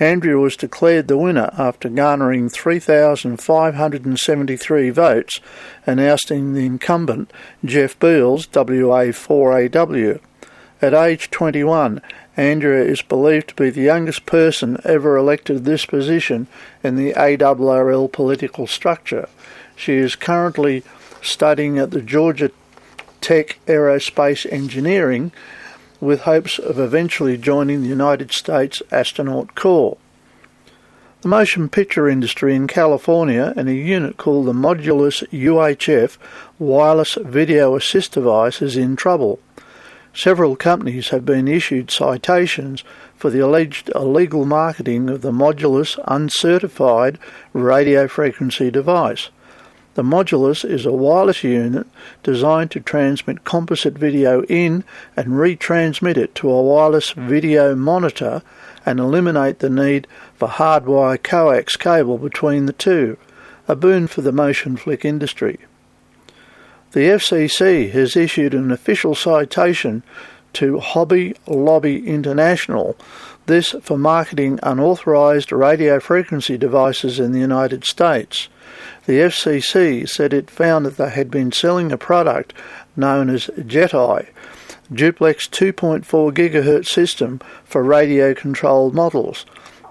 Andrea 0.00 0.38
was 0.38 0.56
declared 0.56 1.08
the 1.08 1.18
winner 1.18 1.50
after 1.58 1.88
garnering 1.88 2.48
3,573 2.48 4.90
votes 4.90 5.40
and 5.86 6.00
ousting 6.00 6.54
the 6.54 6.64
incumbent 6.64 7.32
Jeff 7.64 7.96
Beals, 7.98 8.46
WA4AW. 8.48 10.20
At 10.80 10.94
age 10.94 11.30
21, 11.30 12.00
Andrea 12.36 12.82
is 12.82 13.02
believed 13.02 13.48
to 13.48 13.54
be 13.54 13.70
the 13.70 13.82
youngest 13.82 14.26
person 14.26 14.80
ever 14.84 15.16
elected 15.16 15.58
to 15.58 15.62
this 15.62 15.86
position 15.86 16.48
in 16.82 16.96
the 16.96 17.12
ARRL 17.12 18.10
political 18.10 18.66
structure. 18.66 19.28
She 19.76 19.92
is 19.94 20.16
currently 20.16 20.82
studying 21.20 21.78
at 21.78 21.92
the 21.92 22.00
Georgia 22.00 22.50
Tech 23.22 23.58
Aerospace 23.66 24.52
Engineering 24.52 25.32
with 26.00 26.22
hopes 26.22 26.58
of 26.58 26.80
eventually 26.80 27.38
joining 27.38 27.80
the 27.80 27.88
United 27.88 28.32
States 28.32 28.82
Astronaut 28.90 29.54
Corps. 29.54 29.96
The 31.20 31.28
motion 31.28 31.68
picture 31.68 32.08
industry 32.08 32.56
in 32.56 32.66
California 32.66 33.54
and 33.56 33.68
a 33.68 33.74
unit 33.74 34.16
called 34.16 34.46
the 34.46 34.52
Modulus 34.52 35.22
UHF 35.30 36.18
Wireless 36.58 37.16
Video 37.22 37.76
Assist 37.76 38.10
Device 38.10 38.60
is 38.60 38.76
in 38.76 38.96
trouble. 38.96 39.38
Several 40.12 40.56
companies 40.56 41.10
have 41.10 41.24
been 41.24 41.46
issued 41.46 41.92
citations 41.92 42.82
for 43.14 43.30
the 43.30 43.38
alleged 43.38 43.88
illegal 43.94 44.44
marketing 44.44 45.08
of 45.08 45.22
the 45.22 45.30
Modulus 45.30 45.96
uncertified 46.08 47.20
radio 47.52 48.08
frequency 48.08 48.68
device. 48.68 49.30
The 49.94 50.02
Modulus 50.02 50.64
is 50.64 50.86
a 50.86 50.92
wireless 50.92 51.44
unit 51.44 51.86
designed 52.22 52.70
to 52.70 52.80
transmit 52.80 53.44
composite 53.44 53.98
video 53.98 54.42
in 54.44 54.84
and 55.16 55.28
retransmit 55.28 56.16
it 56.16 56.34
to 56.36 56.50
a 56.50 56.62
wireless 56.62 57.10
video 57.10 57.74
monitor 57.74 58.40
and 58.86 58.98
eliminate 58.98 59.58
the 59.58 59.68
need 59.68 60.06
for 60.34 60.48
hardwire 60.48 61.22
coax 61.22 61.76
cable 61.76 62.16
between 62.16 62.64
the 62.64 62.72
two, 62.72 63.18
a 63.68 63.76
boon 63.76 64.06
for 64.06 64.22
the 64.22 64.32
motion 64.32 64.78
flick 64.78 65.04
industry. 65.04 65.58
The 66.92 67.00
FCC 67.00 67.90
has 67.92 68.16
issued 68.16 68.54
an 68.54 68.70
official 68.70 69.14
citation 69.14 70.02
to 70.54 70.78
Hobby 70.78 71.34
Lobby 71.46 72.06
International, 72.06 72.96
this 73.46 73.74
for 73.82 73.98
marketing 73.98 74.58
unauthorized 74.62 75.52
radio 75.52 76.00
frequency 76.00 76.56
devices 76.56 77.18
in 77.18 77.32
the 77.32 77.40
United 77.40 77.84
States. 77.84 78.48
The 79.04 79.14
FCC 79.14 80.08
said 80.08 80.32
it 80.32 80.48
found 80.48 80.86
that 80.86 80.96
they 80.96 81.10
had 81.10 81.28
been 81.28 81.50
selling 81.50 81.90
a 81.90 81.98
product 81.98 82.52
known 82.94 83.30
as 83.30 83.48
Jeti, 83.58 84.28
duplex 84.92 85.48
2.4 85.48 86.04
GHz 86.32 86.86
system 86.86 87.40
for 87.64 87.82
radio 87.82 88.32
controlled 88.32 88.94
models. 88.94 89.44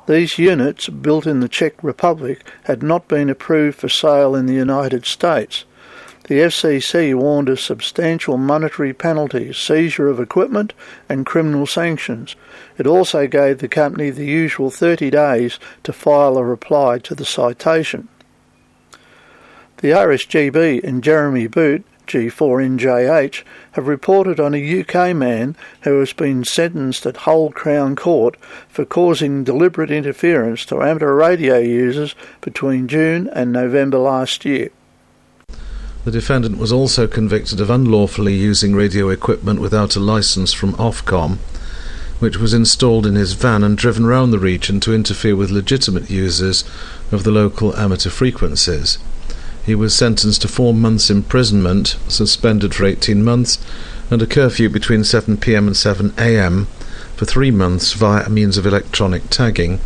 These 0.07 0.39
units, 0.39 0.87
built 0.87 1.27
in 1.27 1.41
the 1.41 1.49
Czech 1.49 1.83
Republic, 1.83 2.45
had 2.63 2.81
not 2.81 3.09
been 3.09 3.29
approved 3.29 3.79
for 3.79 3.89
sale 3.89 4.33
in 4.33 4.45
the 4.45 4.53
United 4.53 5.05
States. 5.05 5.65
The 6.27 6.39
FCC 6.39 7.13
warned 7.13 7.49
of 7.49 7.59
substantial 7.59 8.37
monetary 8.37 8.93
penalties, 8.93 9.57
seizure 9.57 10.07
of 10.07 10.21
equipment, 10.21 10.73
and 11.09 11.25
criminal 11.25 11.67
sanctions. 11.67 12.37
It 12.77 12.87
also 12.87 13.27
gave 13.27 13.57
the 13.57 13.67
company 13.67 14.09
the 14.09 14.25
usual 14.25 14.71
30 14.71 15.09
days 15.09 15.59
to 15.83 15.91
file 15.91 16.37
a 16.37 16.45
reply 16.45 16.99
to 16.99 17.13
the 17.13 17.25
citation. 17.25 18.07
The 19.81 19.89
RSGB 19.89 20.83
and 20.83 21.03
Jeremy 21.03 21.47
Boot, 21.47 21.83
G4NJH, 22.05 23.41
have 23.71 23.87
reported 23.87 24.39
on 24.39 24.53
a 24.53 24.81
UK 24.81 25.15
man 25.15 25.55
who 25.81 25.99
has 25.99 26.13
been 26.13 26.43
sentenced 26.43 27.07
at 27.07 27.17
Hull 27.17 27.49
Crown 27.49 27.95
Court 27.95 28.37
for 28.69 28.85
causing 28.85 29.43
deliberate 29.43 29.89
interference 29.89 30.65
to 30.65 30.83
amateur 30.83 31.15
radio 31.15 31.57
users 31.57 32.13
between 32.41 32.87
June 32.87 33.27
and 33.33 33.51
November 33.51 33.97
last 33.97 34.45
year. 34.45 34.69
The 36.05 36.11
defendant 36.11 36.59
was 36.59 36.71
also 36.71 37.07
convicted 37.07 37.59
of 37.59 37.71
unlawfully 37.71 38.35
using 38.35 38.75
radio 38.75 39.09
equipment 39.09 39.59
without 39.59 39.95
a 39.95 39.99
license 39.99 40.53
from 40.53 40.73
Ofcom, 40.73 41.39
which 42.19 42.37
was 42.37 42.53
installed 42.53 43.07
in 43.07 43.15
his 43.15 43.33
van 43.33 43.63
and 43.63 43.79
driven 43.79 44.05
round 44.05 44.31
the 44.31 44.37
region 44.37 44.79
to 44.81 44.93
interfere 44.93 45.35
with 45.35 45.49
legitimate 45.49 46.11
users 46.11 46.63
of 47.11 47.23
the 47.23 47.31
local 47.31 47.75
amateur 47.75 48.11
frequencies. 48.11 48.99
He 49.65 49.75
was 49.75 49.93
sentenced 49.93 50.41
to 50.41 50.47
four 50.47 50.73
months' 50.73 51.09
imprisonment, 51.09 51.97
suspended 52.07 52.73
for 52.73 52.85
18 52.85 53.23
months, 53.23 53.59
and 54.09 54.21
a 54.21 54.27
curfew 54.27 54.69
between 54.69 55.01
7pm 55.01 55.67
and 55.67 55.75
7am 55.75 56.67
for 57.15 57.25
three 57.25 57.51
months 57.51 57.93
via 57.93 58.27
means 58.29 58.57
of 58.57 58.65
electronic 58.65 59.29
tagging, 59.29 59.79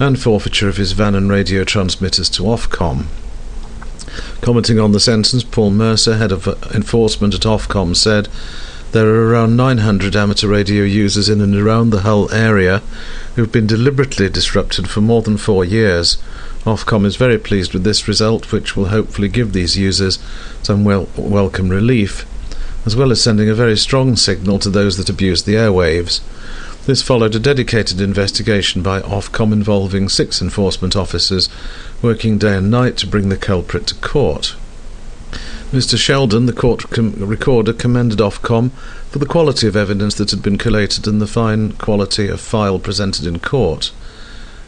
and 0.00 0.20
forfeiture 0.20 0.68
of 0.68 0.76
his 0.76 0.92
van 0.92 1.14
and 1.14 1.30
radio 1.30 1.62
transmitters 1.64 2.28
to 2.30 2.42
Ofcom. 2.42 3.06
Commenting 4.40 4.78
on 4.78 4.92
the 4.92 5.00
sentence, 5.00 5.44
Paul 5.44 5.70
Mercer, 5.70 6.16
head 6.16 6.32
of 6.32 6.46
enforcement 6.74 7.34
at 7.34 7.42
Ofcom, 7.42 7.96
said 7.96 8.28
there 8.92 9.08
are 9.08 9.28
around 9.28 9.56
900 9.56 10.14
amateur 10.14 10.46
radio 10.46 10.84
users 10.84 11.28
in 11.28 11.40
and 11.40 11.54
around 11.56 11.90
the 11.90 12.02
Hull 12.02 12.32
area 12.32 12.80
who've 13.34 13.50
been 13.50 13.66
deliberately 13.66 14.28
disrupted 14.28 14.88
for 14.88 15.00
more 15.00 15.22
than 15.22 15.36
four 15.36 15.64
years. 15.64 16.16
Ofcom 16.64 17.04
is 17.04 17.16
very 17.16 17.38
pleased 17.38 17.74
with 17.74 17.84
this 17.84 18.08
result, 18.08 18.50
which 18.50 18.74
will 18.74 18.86
hopefully 18.86 19.28
give 19.28 19.52
these 19.52 19.76
users 19.76 20.18
some 20.62 20.82
wel- 20.82 21.08
welcome 21.14 21.68
relief, 21.68 22.24
as 22.86 22.96
well 22.96 23.12
as 23.12 23.20
sending 23.20 23.50
a 23.50 23.54
very 23.54 23.76
strong 23.76 24.16
signal 24.16 24.58
to 24.60 24.70
those 24.70 24.96
that 24.96 25.10
abuse 25.10 25.42
the 25.42 25.54
airwaves. 25.54 26.20
This 26.86 27.02
followed 27.02 27.34
a 27.34 27.38
dedicated 27.38 28.00
investigation 28.00 28.82
by 28.82 29.00
Ofcom 29.00 29.52
involving 29.52 30.08
six 30.08 30.40
enforcement 30.40 30.96
officers 30.96 31.48
working 32.00 32.38
day 32.38 32.56
and 32.56 32.70
night 32.70 32.96
to 32.98 33.06
bring 33.06 33.28
the 33.28 33.36
culprit 33.36 33.86
to 33.88 33.94
court. 33.96 34.54
Mr. 35.70 35.98
Sheldon, 35.98 36.46
the 36.46 36.52
court 36.52 36.88
com- 36.90 37.14
recorder, 37.14 37.72
commended 37.72 38.20
Ofcom 38.20 38.70
for 39.10 39.18
the 39.18 39.26
quality 39.26 39.66
of 39.66 39.76
evidence 39.76 40.14
that 40.14 40.30
had 40.30 40.42
been 40.42 40.56
collated 40.58 41.06
and 41.06 41.20
the 41.20 41.26
fine 41.26 41.72
quality 41.72 42.28
of 42.28 42.40
file 42.40 42.78
presented 42.78 43.26
in 43.26 43.38
court. 43.38 43.90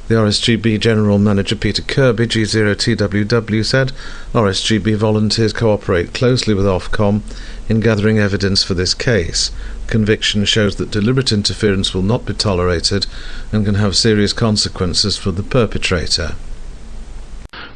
The 0.08 0.14
RSGB 0.14 0.78
General 0.78 1.18
Manager 1.18 1.56
Peter 1.56 1.82
Kirby, 1.82 2.28
G0TWW, 2.28 3.64
said 3.64 3.90
RSGB 4.32 4.94
volunteers 4.94 5.52
cooperate 5.52 6.14
closely 6.14 6.54
with 6.54 6.64
Ofcom 6.64 7.22
in 7.68 7.80
gathering 7.80 8.16
evidence 8.16 8.62
for 8.62 8.74
this 8.74 8.94
case. 8.94 9.50
Conviction 9.88 10.44
shows 10.44 10.76
that 10.76 10.92
deliberate 10.92 11.32
interference 11.32 11.92
will 11.92 12.02
not 12.02 12.24
be 12.24 12.34
tolerated 12.34 13.06
and 13.50 13.64
can 13.64 13.74
have 13.74 13.96
serious 13.96 14.32
consequences 14.32 15.16
for 15.16 15.32
the 15.32 15.42
perpetrator. 15.42 16.36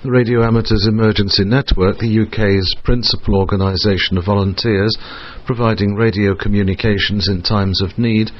The 0.05 0.13
Radio 0.13 0.45
Amateurs 0.45 0.87
Emergency 0.87 1.45
Network, 1.45 1.99
the 1.99 2.21
UK's 2.21 2.77
principal 2.85 3.35
organisation 3.35 4.17
of 4.17 4.25
volunteers 4.25 4.97
providing 5.47 5.97
radio 5.97 6.37
communications 6.37 7.27
in 7.27 7.43
times 7.43 7.81
of 7.81 7.99
need, 7.99 8.31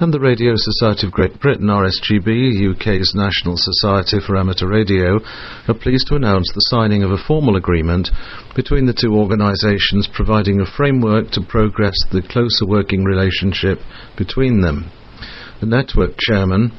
and 0.00 0.14
the 0.14 0.18
Radio 0.18 0.54
Society 0.56 1.06
of 1.06 1.12
Great 1.12 1.38
Britain, 1.40 1.66
RSGB, 1.66 2.72
UK's 2.72 3.12
National 3.14 3.58
Society 3.58 4.16
for 4.18 4.34
Amateur 4.34 4.66
Radio, 4.66 5.20
are 5.68 5.74
pleased 5.74 6.06
to 6.08 6.14
announce 6.14 6.50
the 6.54 6.64
signing 6.72 7.02
of 7.02 7.10
a 7.10 7.18
formal 7.18 7.54
agreement 7.54 8.08
between 8.56 8.86
the 8.86 8.96
two 8.96 9.12
organisations 9.12 10.08
providing 10.08 10.58
a 10.58 10.64
framework 10.64 11.30
to 11.32 11.42
progress 11.42 11.96
the 12.10 12.22
closer 12.22 12.64
working 12.66 13.04
relationship 13.04 13.78
between 14.16 14.62
them. 14.62 14.90
The 15.60 15.66
network 15.66 16.16
chairman, 16.16 16.72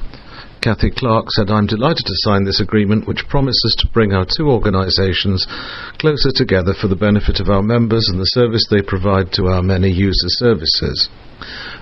Kathy 0.60 0.90
Clark 0.90 1.30
said, 1.30 1.48
I'm 1.48 1.66
delighted 1.66 2.06
to 2.06 2.22
sign 2.26 2.42
this 2.42 2.60
agreement 2.60 3.06
which 3.06 3.28
promises 3.28 3.76
to 3.78 3.92
bring 3.94 4.12
our 4.12 4.26
two 4.26 4.50
organisations 4.50 5.46
closer 5.98 6.32
together 6.34 6.74
for 6.74 6.88
the 6.88 6.96
benefit 6.96 7.38
of 7.38 7.48
our 7.48 7.62
members 7.62 8.08
and 8.08 8.18
the 8.18 8.34
service 8.34 8.66
they 8.68 8.82
provide 8.82 9.30
to 9.34 9.46
our 9.46 9.62
many 9.62 9.90
user 9.90 10.26
services. 10.26 11.08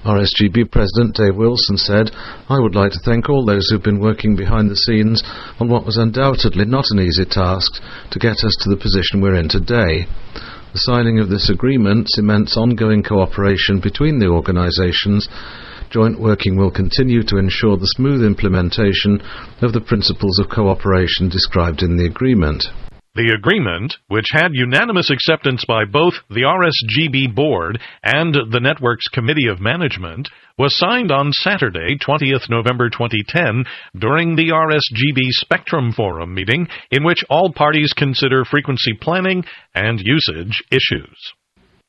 RSGB 0.05 0.71
President 0.71 1.15
Dave 1.15 1.37
Wilson 1.37 1.77
said, 1.77 2.11
I 2.49 2.59
would 2.59 2.75
like 2.75 2.93
to 2.93 3.01
thank 3.05 3.29
all 3.29 3.45
those 3.45 3.69
who've 3.69 3.83
been 3.83 4.01
working 4.01 4.37
behind 4.37 4.71
the 4.71 4.77
scenes 4.77 5.23
on 5.59 5.69
what 5.69 5.85
was 5.85 5.97
undoubtedly 5.97 6.65
not 6.65 6.91
an 6.91 7.01
easy 7.01 7.25
task 7.25 7.81
to 8.11 8.19
get 8.19 8.45
us 8.45 8.57
to 8.61 8.71
the 8.71 8.81
position 8.81 9.21
we're 9.21 9.35
in 9.35 9.49
today. 9.49 10.07
The 10.73 10.79
signing 10.79 11.19
of 11.19 11.29
this 11.29 11.51
agreement 11.51 12.09
cements 12.11 12.57
ongoing 12.57 13.03
cooperation 13.03 13.81
between 13.81 14.21
the 14.21 14.29
organisations. 14.29 15.29
Joint 15.91 16.21
working 16.21 16.57
will 16.57 16.71
continue 16.71 17.25
to 17.25 17.39
ensure 17.39 17.77
the 17.77 17.89
smooth 17.89 18.25
implementation 18.25 19.21
of 19.63 19.73
the 19.73 19.81
principles 19.81 20.39
of 20.39 20.49
cooperation 20.49 21.29
described 21.29 21.83
in 21.83 21.97
the 21.97 22.07
agreement. 22.07 22.65
The 23.21 23.35
agreement, 23.35 23.99
which 24.09 24.29
had 24.33 24.55
unanimous 24.55 25.11
acceptance 25.11 25.67
by 25.67 25.85
both 25.85 26.15
the 26.31 26.49
RSGB 26.49 27.35
board 27.35 27.79
and 28.03 28.33
the 28.33 28.61
network's 28.61 29.09
Committee 29.09 29.47
of 29.47 29.61
Management, 29.61 30.31
was 30.57 30.75
signed 30.75 31.13
on 31.13 31.35
Saturday, 31.35 31.99
20th 31.99 32.49
November 32.49 32.89
2010, 32.89 33.67
during 34.01 34.37
the 34.37 34.53
RSGB 34.53 35.33
Spectrum 35.33 35.93
Forum 35.93 36.33
meeting, 36.33 36.67
in 36.91 37.05
which 37.05 37.23
all 37.29 37.53
parties 37.53 37.93
consider 37.93 38.47
frequency 38.47 38.95
planning 38.95 39.45
and 39.75 40.01
usage 40.01 40.65
issues. 40.73 41.35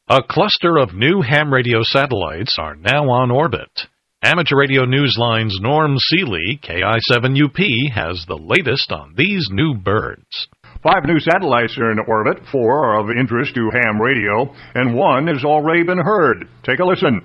A 0.10 0.22
cluster 0.22 0.78
of 0.78 0.94
new 0.94 1.22
ham 1.22 1.54
radio 1.54 1.82
satellites 1.82 2.58
are 2.60 2.76
now 2.76 3.10
on 3.10 3.32
orbit. 3.32 3.88
Amateur 4.22 4.58
Radio 4.58 4.84
Newsline's 4.84 5.62
Norm 5.62 5.96
Seeley, 5.98 6.60
KI7UP, 6.62 7.92
has 7.94 8.26
the 8.28 8.38
latest 8.38 8.92
on 8.92 9.14
these 9.16 9.48
new 9.50 9.74
birds. 9.74 10.50
Five 10.84 11.06
new 11.06 11.20
satellites 11.20 11.78
are 11.78 11.92
in 11.92 12.00
orbit, 12.00 12.42
four 12.52 12.84
are 12.84 13.00
of 13.00 13.16
interest 13.16 13.54
to 13.54 13.70
ham 13.70 14.02
radio, 14.02 14.52
and 14.74 14.96
one 14.96 15.28
has 15.28 15.46
already 15.46 15.84
been 15.84 16.00
heard. 16.00 16.48
Take 16.64 16.80
a 16.80 16.86
listen. 16.86 17.22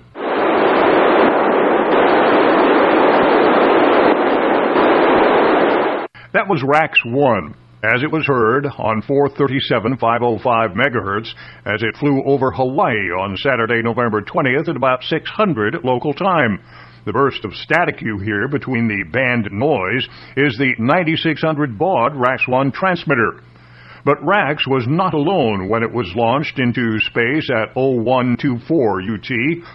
That 6.33 6.47
was 6.47 6.61
RAX 6.63 6.99
1 7.03 7.55
as 7.83 8.03
it 8.03 8.11
was 8.11 8.27
heard 8.27 8.67
on 8.67 9.01
437 9.01 9.97
505 9.97 10.71
megahertz 10.71 11.33
as 11.65 11.81
it 11.81 11.97
flew 11.97 12.21
over 12.25 12.51
Hawaii 12.51 13.09
on 13.09 13.35
Saturday, 13.37 13.81
November 13.81 14.21
20th 14.21 14.69
at 14.69 14.75
about 14.75 15.01
600 15.01 15.83
local 15.83 16.13
time. 16.13 16.59
The 17.07 17.13
burst 17.13 17.45
of 17.45 17.53
static 17.53 18.01
you 18.01 18.19
hear 18.19 18.49
between 18.49 18.89
the 18.89 19.03
band 19.09 19.47
noise 19.49 20.05
is 20.35 20.57
the 20.57 20.75
9600 20.77 21.79
baud 21.79 22.13
RAX 22.15 22.45
1 22.47 22.71
transmitter. 22.73 23.39
But 24.07 24.25
RAX 24.25 24.65
was 24.65 24.87
not 24.87 25.13
alone 25.13 25.67
when 25.67 25.83
it 25.83 25.91
was 25.91 26.15
launched 26.15 26.59
into 26.59 26.97
space 27.01 27.49
at 27.51 27.75
0124 27.75 29.01
UT 29.01 29.29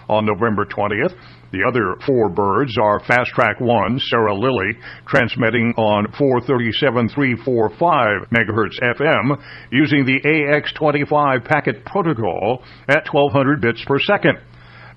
on 0.09 0.25
November 0.25 0.64
20th. 0.64 1.12
The 1.53 1.62
other 1.68 1.97
four 2.07 2.31
birds 2.31 2.79
are 2.79 2.99
FASTRAC 3.01 3.61
1, 3.61 4.01
Sarah 4.09 4.35
Lily, 4.35 4.79
transmitting 5.07 5.75
on 5.77 6.07
437.345 6.18 8.31
MHz 8.33 8.81
FM 8.81 9.37
using 9.71 10.07
the 10.07 10.23
AX25 10.25 11.45
packet 11.45 11.85
protocol 11.85 12.62
at 12.88 13.07
1200 13.12 13.61
bits 13.61 13.85
per 13.87 13.99
second. 13.99 14.38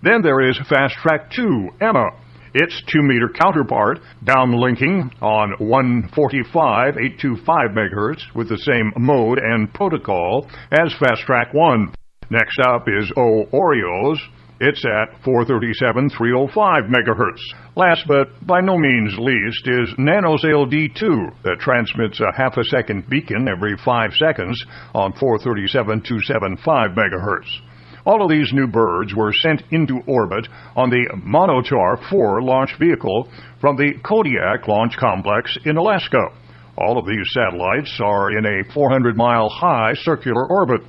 Then 0.02 0.22
there 0.22 0.40
is 0.50 0.58
FASTRAC 0.60 1.30
2, 1.36 1.72
Emma, 1.82 2.08
its 2.56 2.82
2 2.88 3.04
meter 3.04 3.30
counterpart, 3.30 4.00
downlinking 4.24 5.12
on 5.22 5.52
145 5.60 6.98
825 6.98 7.72
MHz 7.72 8.34
with 8.34 8.48
the 8.48 8.58
same 8.58 8.94
mode 8.98 9.40
and 9.40 9.72
protocol 9.74 10.48
as 10.72 10.94
FASTRAC 10.94 11.54
1. 11.54 11.94
Next 12.30 12.58
up 12.60 12.88
is 12.88 13.12
O 13.18 13.46
Oreos. 13.54 14.18
It's 14.62 14.86
at 14.86 15.22
437 15.26 16.12
305 16.12 16.84
MHz. 16.86 17.76
Last 17.76 18.06
but 18.08 18.48
by 18.48 18.62
no 18.62 18.78
means 18.78 19.20
least 19.20 19.68
is 19.68 19.94
NanoSail 20.00 20.72
D2 20.72 21.44
that 21.44 21.60
transmits 21.60 22.22
a 22.22 22.32
half 22.38 22.56
a 22.56 22.64
second 22.64 23.10
beacon 23.10 23.50
every 23.50 23.76
5 23.84 24.14
seconds 24.14 24.66
on 24.94 25.12
437 25.12 26.04
275 26.08 26.92
MHz. 26.92 27.75
All 28.06 28.24
of 28.24 28.30
these 28.30 28.54
new 28.54 28.68
birds 28.68 29.16
were 29.16 29.34
sent 29.34 29.64
into 29.72 30.00
orbit 30.06 30.48
on 30.76 30.92
the 30.92 31.10
Minotaur 31.24 31.98
4 32.10 32.42
launch 32.44 32.78
vehicle 32.78 33.28
from 33.60 33.78
the 33.78 33.94
Kodiak 34.04 34.68
Launch 34.68 34.96
Complex 34.98 35.58
in 35.66 35.76
Alaska. 35.76 36.30
All 36.78 37.00
of 37.00 37.08
these 37.08 37.28
satellites 37.34 38.00
are 38.04 38.38
in 38.38 38.46
a 38.46 38.74
400 38.74 39.18
mile 39.18 39.50
high 39.50 39.94
circular 39.96 40.48
orbit. 40.48 40.82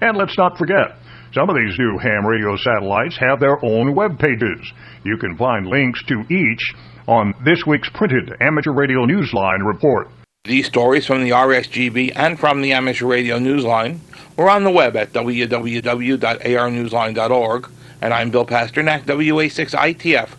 And 0.00 0.16
let's 0.16 0.38
not 0.38 0.56
forget, 0.56 0.96
some 1.34 1.50
of 1.50 1.56
these 1.56 1.78
new 1.78 1.98
ham 1.98 2.26
radio 2.26 2.56
satellites 2.56 3.18
have 3.18 3.38
their 3.38 3.62
own 3.62 3.94
web 3.94 4.18
pages. 4.18 4.72
You 5.04 5.18
can 5.18 5.36
find 5.36 5.66
links 5.66 6.02
to 6.08 6.24
each 6.30 6.74
on 7.06 7.34
this 7.44 7.64
week's 7.66 7.90
printed 7.90 8.32
Amateur 8.40 8.72
Radio 8.72 9.04
Newsline 9.04 9.66
report. 9.66 10.08
These 10.44 10.66
stories 10.66 11.06
from 11.06 11.22
the 11.22 11.30
RSGB 11.30 12.12
and 12.16 12.38
from 12.38 12.62
the 12.62 12.72
Amateur 12.72 13.06
Radio 13.06 13.38
Newsline 13.38 14.00
or 14.36 14.50
on 14.50 14.64
the 14.64 14.70
web 14.70 14.96
at 14.96 15.12
www.arnewsline.org. 15.12 17.68
And 18.00 18.12
I'm 18.12 18.30
Bill 18.30 18.46
Pasternak, 18.46 19.04
WA6ITF. 19.04 20.30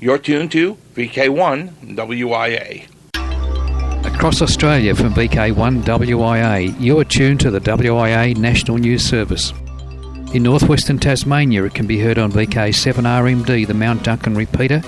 You're 0.00 0.18
tuned 0.18 0.50
to 0.52 0.78
VK1 0.94 1.94
WIA. 1.94 2.86
Across 4.06 4.40
Australia 4.42 4.94
from 4.94 5.12
VK1 5.12 5.82
WIA, 5.82 6.74
you're 6.78 7.04
tuned 7.04 7.40
to 7.40 7.50
the 7.50 7.60
WIA 7.60 8.36
National 8.36 8.78
News 8.78 9.04
Service. 9.04 9.52
In 10.32 10.44
northwestern 10.44 10.98
Tasmania, 10.98 11.64
it 11.64 11.74
can 11.74 11.86
be 11.86 11.98
heard 11.98 12.18
on 12.18 12.30
VK7RMD, 12.30 13.66
the 13.66 13.74
Mount 13.74 14.04
Duncan 14.04 14.34
repeater, 14.34 14.82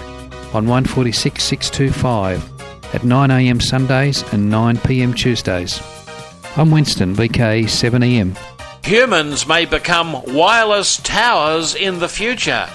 on 0.55 0.66
146625 0.66 2.53
at 2.94 3.03
9am 3.03 3.61
Sundays 3.61 4.22
and 4.33 4.53
9pm 4.53 5.16
Tuesdays. 5.16 5.81
I'm 6.55 6.71
Winston, 6.71 7.17
VK7EM. 7.17 8.37
Humans 8.85 9.47
may 9.47 9.65
become 9.65 10.23
wireless 10.35 10.99
towers 10.99 11.75
in 11.75 11.99
the 11.99 12.11
future. 12.11 12.67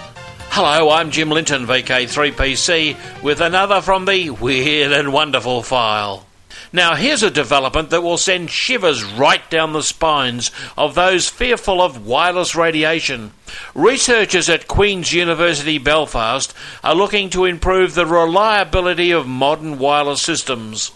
Hello, 0.49 0.89
I'm 0.89 1.11
Jim 1.11 1.29
Linton, 1.29 1.67
VK3PC, 1.67 3.21
with 3.21 3.39
another 3.39 3.81
from 3.81 4.05
the 4.05 4.31
Weird 4.31 4.91
and 4.91 5.13
Wonderful 5.13 5.61
file. 5.61 6.25
Now, 6.73 6.95
here's 6.95 7.21
a 7.21 7.29
development 7.29 7.91
that 7.91 8.01
will 8.01 8.17
send 8.17 8.49
shivers 8.49 9.03
right 9.03 9.47
down 9.51 9.73
the 9.73 9.83
spines 9.83 10.49
of 10.75 10.95
those 10.95 11.29
fearful 11.29 11.79
of 11.79 12.03
wireless 12.03 12.55
radiation. 12.55 13.31
Researchers 13.75 14.49
at 14.49 14.67
Queen's 14.67 15.13
University 15.13 15.77
Belfast 15.77 16.51
are 16.83 16.95
looking 16.95 17.29
to 17.29 17.45
improve 17.45 17.93
the 17.93 18.07
reliability 18.07 19.11
of 19.11 19.27
modern 19.27 19.77
wireless 19.77 20.23
systems. 20.23 20.91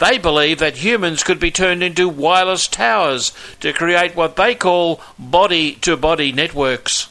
They 0.00 0.16
believe 0.16 0.58
that 0.60 0.78
humans 0.78 1.22
could 1.22 1.38
be 1.38 1.50
turned 1.50 1.82
into 1.82 2.08
wireless 2.08 2.66
towers 2.66 3.32
to 3.60 3.74
create 3.74 4.16
what 4.16 4.34
they 4.36 4.54
call 4.54 5.00
body 5.18 5.74
to 5.82 5.94
body 5.96 6.32
networks. 6.32 7.08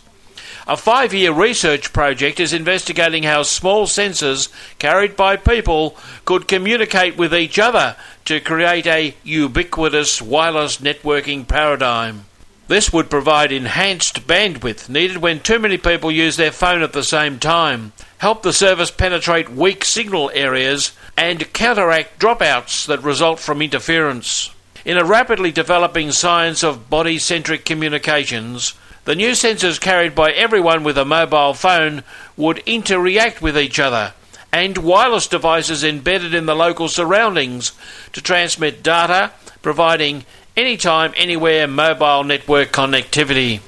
A 0.68 0.76
five 0.76 1.14
year 1.14 1.32
research 1.32 1.94
project 1.94 2.40
is 2.40 2.52
investigating 2.52 3.24
how 3.24 3.44
small 3.44 3.86
sensors 3.86 4.50
carried 4.80 5.16
by 5.16 5.36
people 5.36 5.98
could 6.26 6.48
communicate 6.48 7.16
with 7.16 7.34
each 7.34 7.60
other 7.60 7.96
to 8.26 8.40
create 8.40 8.88
a 8.88 9.16
ubiquitous 9.24 10.20
wireless 10.20 10.78
networking 10.78 11.48
paradigm. 11.48 12.26
This 12.70 12.94
would 12.94 13.10
provide 13.10 13.52
enhanced 13.52 14.28
bandwidth 14.28 14.90
needed 14.90 15.18
when 15.18 15.40
too 15.40 15.58
many 15.58 15.80
people 15.80 16.12
use 16.12 16.38
their 16.38 16.52
phone 16.52 16.84
at 16.84 16.94
the 16.94 17.02
same 17.04 17.40
time, 17.40 17.94
help 18.20 18.44
the 18.44 18.54
service 18.54 18.92
penetrate 18.92 19.50
weak 19.50 19.84
signal 19.84 20.30
areas, 20.36 20.92
and 21.18 21.52
counteract 21.52 22.20
dropouts 22.20 22.86
that 22.86 23.02
result 23.02 23.40
from 23.40 23.64
interference. 23.64 24.52
In 24.86 25.00
a 25.00 25.04
rapidly 25.04 25.52
developing 25.52 26.12
science 26.12 26.64
of 26.64 26.92
body 26.92 27.18
centric 27.18 27.66
communications, 27.66 28.76
the 29.06 29.16
new 29.16 29.32
sensors 29.32 29.82
carried 29.82 30.14
by 30.14 30.30
everyone 30.30 30.84
with 30.84 31.00
a 31.00 31.06
mobile 31.06 31.56
phone 31.56 32.04
would 32.38 32.60
interact 32.68 33.42
with 33.42 33.58
each 33.58 33.80
other 33.80 34.14
and 34.52 34.78
wireless 34.78 35.28
devices 35.28 35.84
embedded 35.84 36.34
in 36.34 36.46
the 36.46 36.56
local 36.56 36.88
surroundings 36.88 37.72
to 38.14 38.22
transmit 38.22 38.82
data, 38.84 39.32
providing 39.62 40.26
anytime, 40.60 41.14
anywhere 41.16 41.68
mobile 41.68 42.24
network 42.24 42.72
connectivity. 42.72 43.62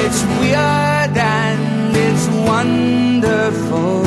It's 0.00 0.22
weird 0.40 1.16
and 1.16 1.96
it's 1.96 2.28
wonderful. 2.46 4.04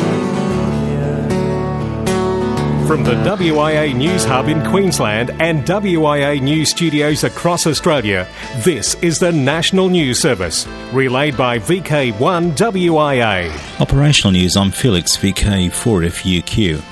From 2.87 3.03
the 3.05 3.13
WIA 3.13 3.95
News 3.95 4.25
Hub 4.25 4.49
in 4.49 4.63
Queensland 4.69 5.29
and 5.41 5.63
WIA 5.65 6.41
News 6.41 6.69
studios 6.69 7.23
across 7.23 7.65
Australia, 7.65 8.27
this 8.65 8.95
is 8.95 9.17
the 9.17 9.31
National 9.31 9.87
News 9.87 10.19
Service, 10.19 10.67
relayed 10.91 11.37
by 11.37 11.57
VK1 11.57 12.51
WIA. 12.57 13.79
Operational 13.79 14.33
news 14.33 14.57
on 14.57 14.71
Felix 14.71 15.15
VK4FUQ. 15.17 16.90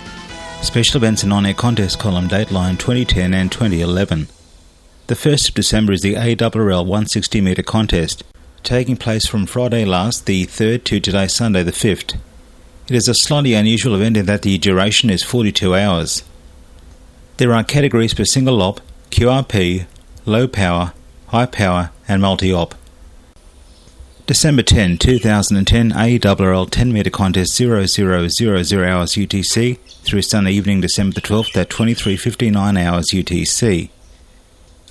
Special 0.61 0.97
events 0.97 1.23
and 1.23 1.33
on-air 1.33 1.53
contest 1.53 1.97
column 1.99 2.27
dateline 2.27 2.77
2010 2.77 3.33
and 3.33 3.51
2011. 3.51 4.27
The 5.07 5.15
1st 5.15 5.49
of 5.49 5.55
December 5.55 5.93
is 5.93 6.01
the 6.01 6.13
ARRL 6.13 6.85
160 6.85 7.41
metre 7.41 7.63
contest, 7.63 8.23
taking 8.61 8.95
place 8.95 9.25
from 9.25 9.47
Friday 9.47 9.83
last, 9.83 10.25
the 10.25 10.45
3rd, 10.45 10.83
to 10.83 10.99
today, 10.99 11.27
Sunday, 11.27 11.63
the 11.63 11.71
5th. 11.71 12.19
It 12.87 12.95
is 12.95 13.07
a 13.07 13.15
slightly 13.15 13.55
unusual 13.55 13.95
event 13.95 14.17
in 14.17 14.25
that 14.27 14.43
the 14.43 14.57
duration 14.57 15.09
is 15.09 15.23
42 15.23 15.73
hours. 15.73 16.23
There 17.37 17.53
are 17.53 17.63
categories 17.63 18.13
for 18.13 18.25
single 18.25 18.61
op, 18.61 18.81
QRP, 19.09 19.85
low 20.25 20.47
power, 20.47 20.93
high 21.27 21.47
power, 21.47 21.91
and 22.07 22.21
multi 22.21 22.53
op. 22.53 22.75
December 24.29 24.61
10, 24.61 24.99
2010, 24.99 25.89
ARRL 25.89 26.69
10 26.69 26.93
metre 26.93 27.09
contest 27.09 27.55
0000 27.55 27.73
hours 27.73 28.35
UTC 28.35 29.79
through 30.03 30.21
Sunday 30.21 30.51
evening, 30.51 30.81
December 30.81 31.19
12th 31.19 31.57
at 31.57 31.69
23.59 31.69 32.79
hours 32.79 33.07
UTC. 33.07 33.89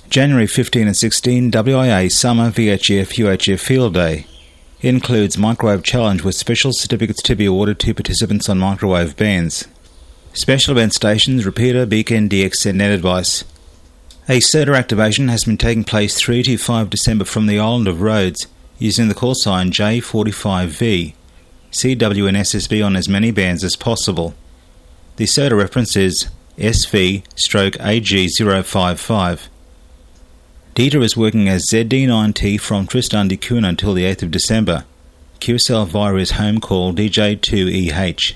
January 0.09 0.45
15 0.45 0.87
and 0.87 0.97
16, 0.97 1.51
WIA 1.51 2.11
Summer 2.11 2.51
VHF 2.51 3.13
UHF 3.13 3.61
Field 3.61 3.93
Day 3.93 4.27
includes 4.81 5.37
Microwave 5.37 5.83
Challenge 5.83 6.21
with 6.21 6.35
special 6.35 6.73
certificates 6.73 7.21
to 7.21 7.33
be 7.33 7.45
awarded 7.45 7.79
to 7.79 7.93
participants 7.93 8.49
on 8.49 8.59
microwave 8.59 9.15
bands. 9.15 9.69
Special 10.33 10.73
event 10.73 10.93
stations, 10.93 11.45
repeater, 11.45 11.85
beacon, 11.85 12.27
DX, 12.27 12.65
and 12.65 12.79
net 12.79 12.91
advice. 12.91 13.45
A 14.27 14.41
SOTA 14.41 14.75
activation 14.75 15.29
has 15.29 15.45
been 15.45 15.57
taking 15.57 15.85
place 15.85 16.19
3 16.19 16.43
to 16.43 16.57
5 16.57 16.89
December 16.89 17.23
from 17.23 17.45
the 17.45 17.57
island 17.57 17.87
of 17.87 18.01
Rhodes 18.01 18.45
using 18.79 19.07
the 19.07 19.13
call 19.13 19.35
sign 19.35 19.71
J45V. 19.71 21.13
CW 21.71 22.27
and 22.27 22.37
SSB 22.37 22.83
on 22.83 22.95
as 22.95 23.07
many 23.07 23.29
bands 23.29 23.63
as 23.63 23.75
possible. 23.75 24.33
The 25.17 25.27
SOTA 25.27 25.55
reference 25.55 25.95
is 25.95 26.29
SV 26.57 27.23
stroke 27.35 27.75
AG055. 27.75 29.47
DETA 30.73 31.01
is 31.01 31.17
working 31.17 31.47
as 31.49 31.67
ZD9T 31.69 32.59
from 32.59 32.87
Tristan 32.87 33.27
da 33.27 33.37
Cunha 33.37 33.69
until 33.69 33.93
the 33.93 34.03
8th 34.03 34.23
of 34.23 34.31
December. 34.31 34.85
QSL 35.39 35.87
via 35.87 36.15
his 36.15 36.31
home 36.31 36.59
call 36.59 36.93
DJ2EH. 36.93 38.33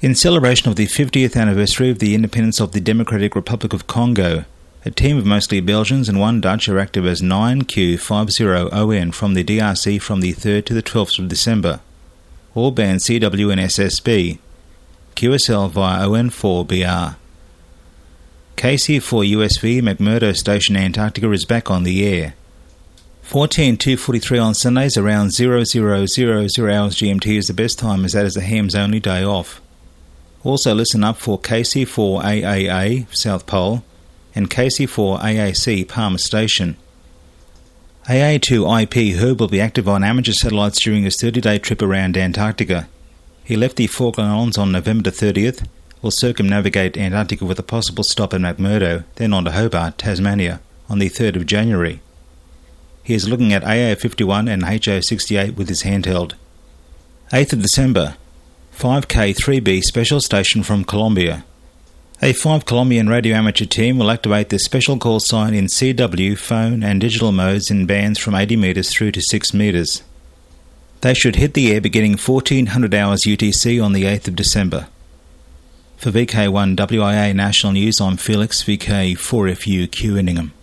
In 0.00 0.14
celebration 0.14 0.68
of 0.68 0.76
the 0.76 0.86
50th 0.86 1.36
anniversary 1.36 1.90
of 1.90 1.98
the 1.98 2.14
independence 2.14 2.60
of 2.60 2.72
the 2.72 2.80
Democratic 2.80 3.34
Republic 3.34 3.72
of 3.72 3.86
Congo, 3.86 4.44
a 4.86 4.90
team 4.90 5.16
of 5.16 5.24
mostly 5.24 5.60
Belgians 5.60 6.10
and 6.10 6.20
one 6.20 6.42
Dutch 6.42 6.68
are 6.68 6.78
active 6.78 7.06
as 7.06 7.22
9Q50ON 7.22 9.14
from 9.14 9.32
the 9.32 9.42
DRC 9.42 10.00
from 10.00 10.20
the 10.20 10.34
3rd 10.34 10.66
to 10.66 10.74
the 10.74 10.82
12th 10.82 11.18
of 11.18 11.28
December. 11.28 11.80
All 12.54 12.70
bands 12.70 13.06
CW 13.06 13.50
and 13.50 13.60
SSB. 13.62 14.38
QSL 15.16 15.70
via 15.70 16.06
ON4BR. 16.06 17.16
KC4 18.56 19.32
USV 19.32 19.80
McMurdo 19.80 20.36
Station 20.36 20.76
Antarctica 20.76 21.32
is 21.32 21.46
back 21.46 21.70
on 21.70 21.84
the 21.84 22.06
air. 22.06 22.34
14243 23.22 24.38
on 24.38 24.52
Sundays 24.52 24.98
around 24.98 25.30
0000 25.32 25.50
hours 25.50 26.14
GMT 26.14 27.38
is 27.38 27.46
the 27.46 27.54
best 27.54 27.78
time 27.78 28.04
as 28.04 28.12
that 28.12 28.26
is 28.26 28.34
the 28.34 28.42
ham's 28.42 28.74
only 28.74 29.00
day 29.00 29.24
off. 29.24 29.62
Also 30.42 30.74
listen 30.74 31.02
up 31.02 31.16
for 31.16 31.40
KC4 31.40 32.22
AAA 32.22 33.16
South 33.16 33.46
Pole 33.46 33.82
and 34.34 34.50
KC4 34.50 35.20
AAC 35.20 35.88
Palmer 35.88 36.18
Station. 36.18 36.76
AA2 38.06 38.82
IP 38.82 39.16
Herb 39.16 39.40
will 39.40 39.48
be 39.48 39.60
active 39.60 39.88
on 39.88 40.04
amateur 40.04 40.32
satellites 40.32 40.80
during 40.80 41.04
his 41.04 41.20
30 41.20 41.40
day 41.40 41.58
trip 41.58 41.80
around 41.80 42.16
Antarctica. 42.16 42.88
He 43.44 43.56
left 43.56 43.76
the 43.76 43.86
Falkland 43.86 44.30
Islands 44.30 44.58
on 44.58 44.72
November 44.72 45.10
30th 45.10 45.66
will 46.04 46.10
circumnavigate 46.10 46.98
Antarctica 46.98 47.46
with 47.46 47.58
a 47.58 47.62
possible 47.62 48.04
stop 48.04 48.34
at 48.34 48.40
McMurdo, 48.42 49.04
then 49.14 49.32
on 49.32 49.46
to 49.46 49.52
Hobart, 49.52 49.96
Tasmania, 49.96 50.60
on 50.86 50.98
the 50.98 51.08
3rd 51.08 51.36
of 51.36 51.46
January. 51.46 52.02
He 53.02 53.14
is 53.14 53.26
looking 53.26 53.54
at 53.54 53.64
AO 53.64 53.94
51 53.94 54.46
and 54.46 54.64
HO 54.64 55.00
68 55.00 55.56
with 55.56 55.68
his 55.70 55.82
handheld. 55.82 56.34
8th 57.32 57.54
of 57.54 57.62
December, 57.62 58.16
5K 58.76 59.34
3B 59.34 59.80
special 59.80 60.20
station 60.20 60.62
from 60.62 60.84
Colombia. 60.84 61.46
A 62.24 62.32
5 62.32 62.64
Colombian 62.64 63.06
radio 63.06 63.36
amateur 63.36 63.66
team 63.66 63.98
will 63.98 64.10
activate 64.10 64.48
the 64.48 64.58
special 64.58 64.96
call 64.96 65.20
sign 65.20 65.52
in 65.52 65.66
CW, 65.66 66.38
phone, 66.38 66.82
and 66.82 66.98
digital 66.98 67.32
modes 67.32 67.70
in 67.70 67.84
bands 67.84 68.18
from 68.18 68.34
80 68.34 68.56
metres 68.56 68.90
through 68.90 69.10
to 69.10 69.20
6 69.20 69.52
metres. 69.52 70.02
They 71.02 71.12
should 71.12 71.36
hit 71.36 71.52
the 71.52 71.70
air 71.70 71.82
beginning 71.82 72.16
1400 72.16 72.94
hours 72.94 73.24
UTC 73.24 73.84
on 73.84 73.92
the 73.92 74.04
8th 74.04 74.28
of 74.28 74.36
December. 74.36 74.86
For 75.98 76.10
VK1 76.10 76.76
WIA 76.76 77.34
National 77.34 77.74
News, 77.74 78.00
I'm 78.00 78.16
Felix 78.16 78.64
VK4FU 78.64 80.18
Inningham. 80.18 80.54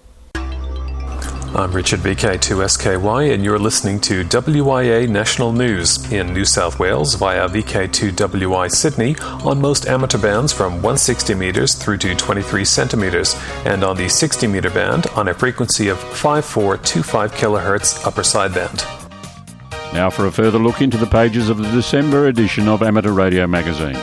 I'm 1.53 1.73
Richard 1.73 1.99
VK2SKY, 1.99 3.33
and 3.33 3.43
you're 3.43 3.59
listening 3.59 3.99
to 4.01 4.23
WIA 4.23 5.09
National 5.09 5.51
News 5.51 6.09
in 6.09 6.33
New 6.33 6.45
South 6.45 6.79
Wales 6.79 7.15
via 7.15 7.45
VK2WI 7.49 8.71
Sydney 8.71 9.17
on 9.43 9.59
most 9.59 9.85
amateur 9.85 10.17
bands 10.17 10.53
from 10.53 10.75
160 10.75 11.35
metres 11.35 11.75
through 11.75 11.97
to 11.97 12.15
23 12.15 12.63
centimetres, 12.63 13.35
and 13.65 13.83
on 13.83 13.97
the 13.97 14.07
60 14.07 14.47
metre 14.47 14.69
band 14.69 15.07
on 15.07 15.27
a 15.27 15.33
frequency 15.33 15.89
of 15.89 15.99
5425 15.99 17.33
kHz 17.33 18.07
upper 18.07 18.21
sideband. 18.21 18.85
Now 19.93 20.09
for 20.09 20.27
a 20.27 20.31
further 20.31 20.57
look 20.57 20.81
into 20.81 20.95
the 20.95 21.05
pages 21.05 21.49
of 21.49 21.57
the 21.57 21.69
December 21.71 22.27
edition 22.27 22.69
of 22.69 22.81
Amateur 22.81 23.11
Radio 23.11 23.45
Magazine. 23.45 23.99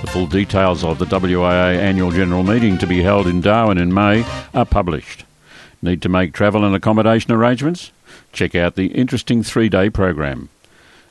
The 0.00 0.10
full 0.10 0.26
details 0.26 0.82
of 0.82 0.98
the 0.98 1.06
WIA 1.06 1.78
annual 1.78 2.10
general 2.10 2.42
meeting 2.42 2.76
to 2.78 2.88
be 2.88 3.02
held 3.02 3.28
in 3.28 3.40
Darwin 3.40 3.78
in 3.78 3.94
May 3.94 4.24
are 4.52 4.66
published. 4.66 5.24
Need 5.84 6.00
to 6.00 6.08
make 6.08 6.32
travel 6.32 6.64
and 6.64 6.74
accommodation 6.74 7.30
arrangements? 7.30 7.92
Check 8.32 8.54
out 8.54 8.74
the 8.74 8.86
interesting 8.86 9.42
three 9.42 9.68
day 9.68 9.90
program. 9.90 10.48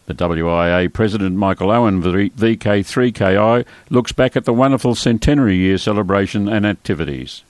The 0.08 0.16
WIA 0.16 0.92
President 0.92 1.36
Michael 1.36 1.70
Owen, 1.70 2.02
VK3KI, 2.02 3.66
looks 3.92 4.12
back 4.14 4.36
at 4.36 4.46
the 4.46 4.52
wonderful 4.52 4.96
centenary 4.96 5.58
year 5.58 5.78
celebration 5.78 6.50
and 6.50 6.66
activities. 6.66 7.44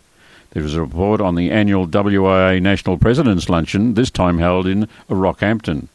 There 0.49 0.63
is 0.63 0.75
a 0.75 0.81
report 0.81 1.21
on 1.21 1.35
the 1.35 1.49
annual 1.49 1.87
WIA 1.87 2.61
National 2.61 2.97
President's 2.97 3.47
Luncheon, 3.47 3.93
this 3.93 4.09
time 4.11 4.39
held 4.39 4.67
in 4.67 4.89
Rockhampton, 5.09 5.87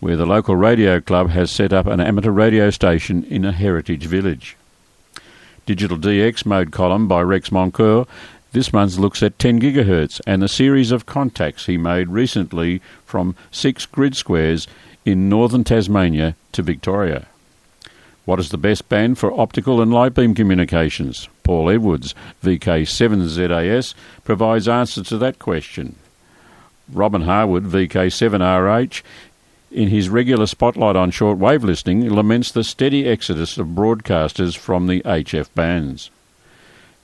where 0.00 0.16
the 0.16 0.26
local 0.26 0.54
radio 0.54 1.00
club 1.00 1.30
has 1.30 1.50
set 1.50 1.72
up 1.72 1.86
an 1.86 1.98
amateur 1.98 2.30
radio 2.30 2.68
station 2.68 3.24
in 3.24 3.46
a 3.46 3.52
heritage 3.52 4.04
village. 4.04 4.54
Digital 5.64 5.96
DX 5.96 6.44
mode 6.44 6.72
column 6.72 7.08
by 7.08 7.22
Rex 7.22 7.48
Moncur 7.48 8.06
this 8.52 8.72
month 8.72 8.96
looks 8.96 9.22
at 9.22 9.38
10 9.38 9.60
GHz 9.60 10.20
and 10.26 10.42
the 10.42 10.48
series 10.48 10.90
of 10.90 11.06
contacts 11.06 11.66
he 11.66 11.76
made 11.76 12.08
recently 12.08 12.80
from 13.04 13.36
six 13.50 13.84
grid 13.84 14.16
squares 14.16 14.66
in 15.04 15.28
northern 15.28 15.64
Tasmania 15.64 16.34
to 16.52 16.62
Victoria. 16.62 17.26
What 18.24 18.40
is 18.40 18.50
the 18.50 18.58
best 18.58 18.88
band 18.88 19.18
for 19.18 19.38
optical 19.38 19.80
and 19.80 19.92
light 19.92 20.14
beam 20.14 20.34
communications? 20.34 21.28
Paul 21.44 21.70
Edwards, 21.70 22.14
VK7ZAS, 22.42 23.94
provides 24.24 24.68
answers 24.68 25.08
to 25.08 25.18
that 25.18 25.38
question. 25.38 25.96
Robin 26.92 27.22
Harwood, 27.22 27.64
VK7RH, 27.64 29.02
in 29.70 29.88
his 29.88 30.08
regular 30.08 30.46
spotlight 30.46 30.96
on 30.96 31.10
shortwave 31.10 31.62
listening, 31.62 32.08
laments 32.08 32.50
the 32.50 32.64
steady 32.64 33.06
exodus 33.06 33.58
of 33.58 33.68
broadcasters 33.68 34.56
from 34.56 34.86
the 34.86 35.00
HF 35.02 35.48
bands. 35.54 36.10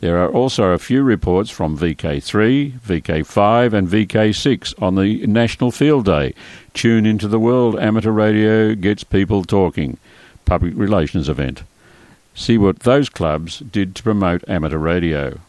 There 0.05 0.23
are 0.23 0.29
also 0.29 0.65
a 0.65 0.79
few 0.79 1.03
reports 1.03 1.49
from 1.49 1.79
VK3, 1.79 2.79
VK5, 2.79 3.73
and 3.73 3.89
VK6 3.89 4.83
on 4.83 4.97
the 4.97 5.27
National 5.27 5.71
Field 5.71 6.05
Day. 6.05 6.35
Tune 6.75 7.07
into 7.07 7.27
the 7.27 7.39
World 7.39 7.79
Amateur 7.81 8.11
Radio 8.11 8.75
Gets 8.75 9.03
People 9.03 9.45
Talking 9.45 9.97
public 10.45 10.75
relations 10.77 11.31
event. 11.31 11.63
See 12.35 12.59
what 12.59 12.81
those 12.81 13.09
clubs 13.09 13.61
did 13.61 13.95
to 13.95 14.03
promote 14.03 14.47
amateur 14.47 14.77
radio. 14.77 15.41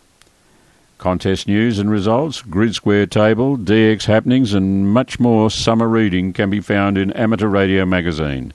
Contest 0.99 1.49
news 1.49 1.77
and 1.77 1.91
results, 1.91 2.41
grid 2.41 2.75
square 2.75 3.07
table, 3.07 3.57
DX 3.57 4.05
happenings, 4.05 4.53
and 4.53 4.87
much 4.87 5.19
more 5.19 5.51
summer 5.51 5.89
reading 5.89 6.31
can 6.31 6.49
be 6.49 6.61
found 6.61 6.97
in 6.97 7.11
Amateur 7.11 7.49
Radio 7.49 7.85
magazine, 7.85 8.53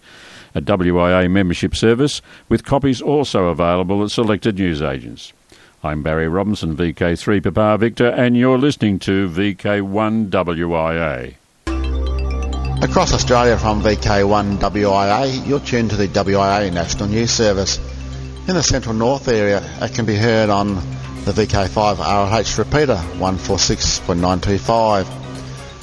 a 0.55 0.63
WIA 0.63 1.31
membership 1.31 1.77
service 1.77 2.23
with 2.49 2.65
copies 2.65 3.03
also 3.03 3.49
available 3.49 4.03
at 4.03 4.11
selected 4.11 4.59
newsagents. 4.59 5.35
I'm 5.83 6.03
Barry 6.03 6.29
Robinson, 6.29 6.77
VK3 6.77 7.43
Papa 7.43 7.79
Victor, 7.79 8.09
and 8.09 8.37
you're 8.37 8.59
listening 8.59 8.99
to 8.99 9.31
VK1WIA. 9.31 11.37
Across 12.83 13.14
Australia 13.14 13.57
from 13.57 13.81
VK1WIA, 13.81 15.49
you're 15.49 15.61
tuned 15.61 15.88
to 15.88 15.97
the 15.97 16.09
WIA 16.09 16.71
National 16.71 17.09
News 17.09 17.31
Service. 17.31 17.79
In 18.47 18.57
the 18.57 18.62
central 18.62 18.95
north 18.95 19.27
area, 19.29 19.62
it 19.81 19.95
can 19.95 20.05
be 20.05 20.16
heard 20.16 20.51
on 20.51 20.75
the 21.25 21.33
VK5 21.33 21.95
RLH 21.95 22.59
repeater 22.59 22.97
146.925 22.97 25.07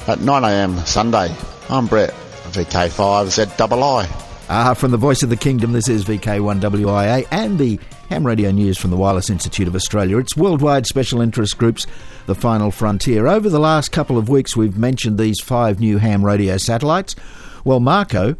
at 0.08 0.18
9am 0.18 0.86
Sunday. 0.86 1.34
I'm 1.68 1.88
Brett, 1.88 2.14
VK5ZII. 2.52 4.06
Ah, 4.48 4.74
from 4.74 4.92
the 4.92 4.96
voice 4.96 5.24
of 5.24 5.28
the 5.28 5.36
kingdom, 5.36 5.72
this 5.72 5.88
is 5.88 6.04
VK1WIA 6.04 7.26
and 7.32 7.58
the 7.58 7.80
Ham 8.08 8.26
Radio 8.26 8.50
News 8.50 8.78
from 8.78 8.90
the 8.90 8.96
Wireless 8.96 9.28
Institute 9.28 9.68
of 9.68 9.74
Australia. 9.74 10.16
It's 10.16 10.34
worldwide 10.34 10.86
special 10.86 11.20
interest 11.20 11.58
groups, 11.58 11.86
the 12.24 12.34
final 12.34 12.70
frontier. 12.70 13.26
Over 13.26 13.50
the 13.50 13.58
last 13.58 13.92
couple 13.92 14.16
of 14.16 14.30
weeks, 14.30 14.56
we've 14.56 14.78
mentioned 14.78 15.18
these 15.18 15.40
five 15.40 15.78
new 15.78 15.98
ham 15.98 16.24
radio 16.24 16.56
satellites. 16.56 17.14
Well, 17.64 17.80
Marco, 17.80 18.36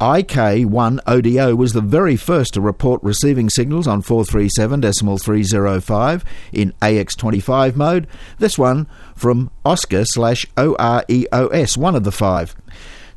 IK1ODO 0.00 1.56
was 1.56 1.72
the 1.72 1.80
very 1.80 2.16
first 2.16 2.52
to 2.54 2.60
report 2.60 3.00
receiving 3.02 3.48
signals 3.48 3.86
on 3.86 4.02
437.305 4.02 6.22
in 6.52 6.72
AX25 6.82 7.76
mode. 7.76 8.06
This 8.38 8.58
one 8.58 8.86
from 9.14 9.50
Oscar 9.64 10.04
slash 10.04 10.44
OREOS, 10.58 11.78
one 11.78 11.96
of 11.96 12.04
the 12.04 12.12
five. 12.12 12.54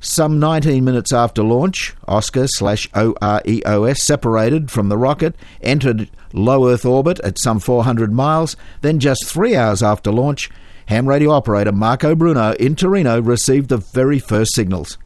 Some 0.02 0.40
19 0.40 0.86
minutes 0.86 1.12
after 1.12 1.44
launch, 1.44 1.94
Oscar 2.08 2.48
slash 2.48 2.88
OREOS 2.94 3.98
separated 3.98 4.72
from 4.72 4.88
the 4.88 4.98
rocket, 4.98 5.36
entered 5.62 6.10
low 6.32 6.70
Earth 6.70 6.86
orbit 6.86 7.20
at 7.20 7.38
some 7.38 7.60
400 7.60 8.14
miles. 8.14 8.56
Then, 8.80 9.00
just 9.00 9.28
three 9.28 9.58
hours 9.58 9.84
after 9.84 10.10
launch, 10.10 10.50
ham 10.86 11.06
radio 11.06 11.32
operator 11.32 11.74
Marco 11.74 12.16
Bruno 12.16 12.54
in 12.54 12.78
Torino 12.78 13.22
received 13.22 13.68
the 13.68 13.78
very 13.78 14.20
first 14.20 14.56
signals. 14.56 14.98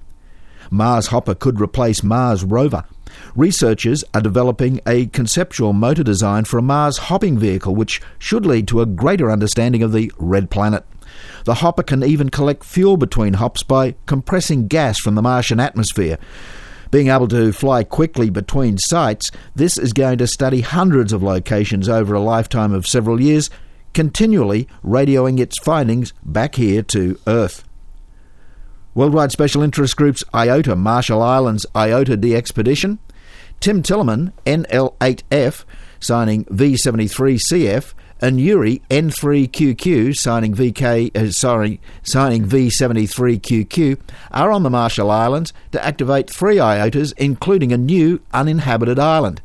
Mars 0.69 1.07
Hopper 1.07 1.33
could 1.33 1.59
replace 1.59 2.03
Mars 2.03 2.43
Rover. 2.43 2.83
Researchers 3.35 4.03
are 4.13 4.21
developing 4.21 4.79
a 4.85 5.07
conceptual 5.07 5.73
motor 5.73 6.03
design 6.03 6.45
for 6.45 6.59
a 6.59 6.63
Mars 6.63 6.97
hopping 6.97 7.39
vehicle, 7.39 7.73
which 7.73 7.99
should 8.19 8.45
lead 8.45 8.67
to 8.67 8.81
a 8.81 8.85
greater 8.85 9.31
understanding 9.31 9.81
of 9.81 9.91
the 9.91 10.11
red 10.19 10.51
planet. 10.51 10.85
The 11.45 11.55
hopper 11.55 11.83
can 11.83 12.03
even 12.03 12.29
collect 12.29 12.63
fuel 12.63 12.97
between 12.97 13.33
hops 13.33 13.63
by 13.63 13.95
compressing 14.05 14.67
gas 14.67 14.99
from 14.99 15.15
the 15.15 15.21
Martian 15.21 15.59
atmosphere. 15.59 16.17
Being 16.91 17.09
able 17.09 17.27
to 17.29 17.51
fly 17.51 17.83
quickly 17.83 18.29
between 18.29 18.77
sites, 18.77 19.31
this 19.55 19.77
is 19.77 19.93
going 19.93 20.19
to 20.19 20.27
study 20.27 20.61
hundreds 20.61 21.11
of 21.11 21.23
locations 21.23 21.89
over 21.89 22.13
a 22.13 22.19
lifetime 22.19 22.71
of 22.71 22.85
several 22.85 23.19
years, 23.19 23.49
continually 23.93 24.67
radioing 24.85 25.39
its 25.39 25.57
findings 25.59 26.13
back 26.23 26.55
here 26.55 26.83
to 26.83 27.19
Earth. 27.25 27.63
Worldwide 28.95 29.31
Special 29.31 29.63
Interest 29.63 29.95
Groups 29.95 30.23
IOTA 30.35 30.75
Marshall 30.75 31.21
Islands 31.21 31.65
IOTA 31.75 32.17
D 32.17 32.35
Expedition, 32.35 32.99
Tim 33.59 33.81
Tillman 33.81 34.33
NL8F 34.45 35.65
signing 35.99 36.45
V73CF 36.45 37.93
and 38.23 38.39
Yuri 38.39 38.81
N3QQ 38.89 40.15
signing 40.15 40.55
VK 40.55 41.13
uh, 41.13 41.29
sorry 41.29 41.81
signing 42.03 42.47
V73QQ 42.47 43.99
are 44.31 44.49
on 44.49 44.63
the 44.63 44.69
Marshall 44.69 45.11
Islands 45.11 45.51
to 45.73 45.85
activate 45.85 46.29
three 46.29 46.55
IOTAs 46.55 47.11
including 47.17 47.73
a 47.73 47.77
new 47.77 48.21
uninhabited 48.31 48.97
island. 48.97 49.41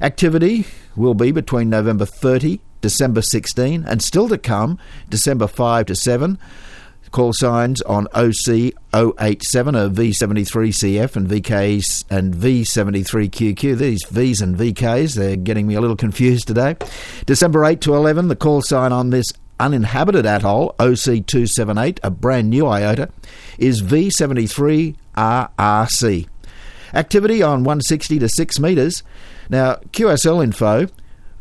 Activity 0.00 0.66
will 0.94 1.14
be 1.14 1.32
between 1.32 1.68
November 1.68 2.06
30, 2.06 2.60
December 2.80 3.22
16 3.22 3.84
and 3.84 4.00
still 4.00 4.28
to 4.28 4.38
come 4.38 4.78
December 5.10 5.48
5 5.48 5.86
to 5.86 5.96
7 5.96 6.38
call 7.12 7.32
signs 7.34 7.80
on 7.82 8.08
OC 8.14 8.72
087 8.92 9.74
of 9.74 9.92
V73CF 9.92 11.14
and 11.14 11.28
VKs 11.28 12.04
and 12.10 12.34
V73QQ. 12.34 13.78
These 13.78 14.04
Vs 14.10 14.40
and 14.40 14.56
VKs, 14.56 15.14
they're 15.14 15.36
getting 15.36 15.68
me 15.68 15.74
a 15.74 15.80
little 15.80 15.96
confused 15.96 16.48
today. 16.48 16.76
December 17.26 17.64
8 17.64 17.80
to 17.82 17.94
11, 17.94 18.28
the 18.28 18.36
call 18.36 18.62
sign 18.62 18.92
on 18.92 19.10
this 19.10 19.26
uninhabited 19.60 20.24
atoll, 20.26 20.74
OC278, 20.78 21.98
a 22.02 22.10
brand 22.10 22.48
new 22.50 22.66
IOTA, 22.66 23.08
is 23.58 23.82
V73RRC. 23.82 26.26
Activity 26.94 27.42
on 27.42 27.64
160 27.64 28.18
to 28.18 28.28
6 28.28 28.58
metres. 28.58 29.02
Now, 29.48 29.76
QSL 29.92 30.42
info 30.42 30.88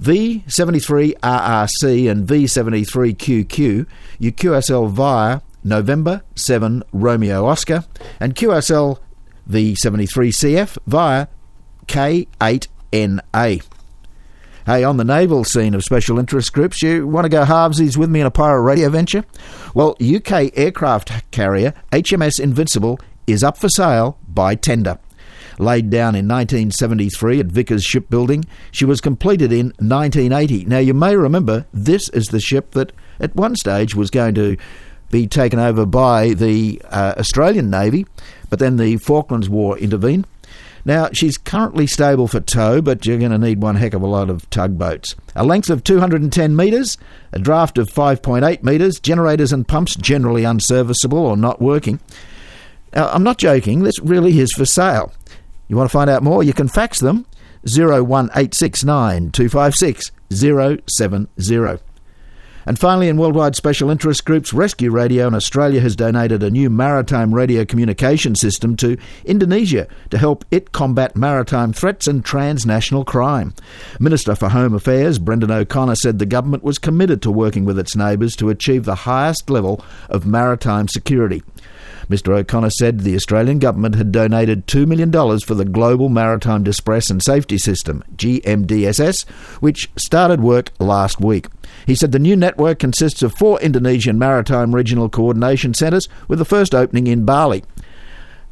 V73RRC 0.01 2.09
and 2.09 2.25
V73QQ, 2.27 3.85
you 4.17 4.31
QSL 4.31 4.89
via 4.89 5.41
November 5.63 6.23
7 6.35 6.83
Romeo 6.91 7.45
Oscar, 7.45 7.85
and 8.19 8.35
QSL 8.35 8.99
V73CF 9.49 10.77
via 10.87 11.27
K8NA. 11.87 13.63
Hey, 14.65 14.83
on 14.83 14.97
the 14.97 15.03
naval 15.03 15.43
scene 15.43 15.73
of 15.73 15.83
special 15.83 16.19
interest 16.19 16.53
groups, 16.53 16.83
you 16.83 17.07
want 17.07 17.25
to 17.25 17.29
go 17.29 17.43
halvesies 17.43 17.97
with 17.97 18.11
me 18.11 18.21
in 18.21 18.27
a 18.27 18.31
pirate 18.31 18.61
radio 18.61 18.89
venture? 18.89 19.25
Well, 19.73 19.97
UK 19.99 20.55
aircraft 20.55 21.31
carrier 21.31 21.73
HMS 21.91 22.39
Invincible 22.39 22.99
is 23.25 23.43
up 23.43 23.57
for 23.57 23.69
sale 23.69 24.19
by 24.27 24.55
tender. 24.55 24.99
Laid 25.57 25.89
down 25.89 26.15
in 26.15 26.27
1973 26.27 27.39
at 27.39 27.45
Vickers 27.47 27.83
Shipbuilding, 27.83 28.45
she 28.71 28.85
was 28.85 29.01
completed 29.01 29.51
in 29.51 29.67
1980. 29.79 30.65
Now, 30.65 30.77
you 30.77 30.93
may 30.93 31.15
remember 31.15 31.65
this 31.73 32.09
is 32.09 32.27
the 32.27 32.39
ship 32.39 32.71
that 32.71 32.91
at 33.19 33.35
one 33.35 33.55
stage 33.55 33.95
was 33.95 34.09
going 34.09 34.35
to 34.35 34.57
be 35.11 35.27
taken 35.27 35.59
over 35.59 35.85
by 35.85 36.29
the 36.33 36.81
uh, 36.89 37.15
Australian 37.17 37.69
Navy, 37.69 38.05
but 38.49 38.59
then 38.59 38.77
the 38.77 38.97
Falklands 38.97 39.49
War 39.49 39.77
intervened. 39.77 40.25
Now, 40.83 41.09
she's 41.13 41.37
currently 41.37 41.85
stable 41.85 42.27
for 42.27 42.39
tow, 42.39 42.81
but 42.81 43.05
you're 43.05 43.19
going 43.19 43.31
to 43.31 43.37
need 43.37 43.61
one 43.61 43.75
heck 43.75 43.93
of 43.93 44.01
a 44.01 44.07
lot 44.07 44.29
of 44.29 44.49
tugboats. 44.49 45.15
A 45.35 45.45
length 45.45 45.69
of 45.69 45.83
210 45.83 46.55
metres, 46.55 46.97
a 47.31 47.39
draft 47.39 47.77
of 47.77 47.87
5.8 47.89 48.63
metres, 48.63 48.99
generators 48.99 49.53
and 49.53 49.67
pumps 49.67 49.95
generally 49.95 50.43
unserviceable 50.43 51.19
or 51.19 51.37
not 51.37 51.61
working. 51.61 51.99
Now, 52.95 53.09
I'm 53.09 53.23
not 53.23 53.37
joking, 53.37 53.83
this 53.83 53.99
really 53.99 54.39
is 54.39 54.51
for 54.53 54.65
sale. 54.65 55.13
You 55.67 55.77
want 55.77 55.89
to 55.89 55.93
find 55.93 56.09
out 56.09 56.23
more? 56.23 56.43
You 56.43 56.53
can 56.53 56.67
fax 56.67 56.99
them 56.99 57.25
01869 57.63 59.31
256 59.31 60.11
070. 60.31 61.90
And 62.65 62.77
finally, 62.77 63.07
in 63.07 63.17
worldwide 63.17 63.55
special 63.55 63.89
interest 63.89 64.25
groups, 64.25 64.53
Rescue 64.53 64.91
Radio 64.91 65.27
in 65.27 65.33
Australia 65.33 65.81
has 65.81 65.95
donated 65.95 66.43
a 66.43 66.51
new 66.51 66.69
maritime 66.69 67.33
radio 67.33 67.65
communication 67.65 68.35
system 68.35 68.75
to 68.77 68.97
Indonesia 69.25 69.87
to 70.11 70.17
help 70.17 70.45
it 70.51 70.71
combat 70.71 71.15
maritime 71.15 71.73
threats 71.73 72.07
and 72.07 72.23
transnational 72.23 73.03
crime. 73.03 73.53
Minister 73.99 74.35
for 74.35 74.49
Home 74.49 74.73
Affairs 74.73 75.17
Brendan 75.17 75.51
O'Connor 75.51 75.95
said 75.95 76.19
the 76.19 76.25
government 76.25 76.63
was 76.63 76.77
committed 76.77 77.21
to 77.23 77.31
working 77.31 77.65
with 77.65 77.79
its 77.79 77.95
neighbours 77.95 78.35
to 78.35 78.49
achieve 78.49 78.85
the 78.85 78.95
highest 78.95 79.49
level 79.49 79.83
of 80.09 80.25
maritime 80.25 80.87
security. 80.87 81.41
Mr 82.09 82.35
O'Connor 82.37 82.71
said 82.71 82.99
the 82.99 83.15
Australian 83.15 83.59
government 83.59 83.95
had 83.95 84.11
donated 84.11 84.67
$2 84.67 84.85
million 84.85 85.11
for 85.39 85.55
the 85.55 85.65
Global 85.65 86.09
Maritime 86.09 86.63
Distress 86.63 87.09
and 87.09 87.23
Safety 87.23 87.57
System, 87.57 88.03
GMDSS, 88.15 89.27
which 89.61 89.89
started 89.95 90.41
work 90.41 90.71
last 90.79 91.21
week. 91.21 91.47
He 91.85 91.95
said 91.95 92.11
the 92.11 92.19
new 92.19 92.35
network 92.35 92.79
consists 92.79 93.23
of 93.23 93.33
four 93.35 93.59
Indonesian 93.61 94.19
maritime 94.19 94.75
regional 94.75 95.09
coordination 95.09 95.73
centres, 95.73 96.07
with 96.27 96.39
the 96.39 96.45
first 96.45 96.75
opening 96.75 97.07
in 97.07 97.25
Bali. 97.25 97.63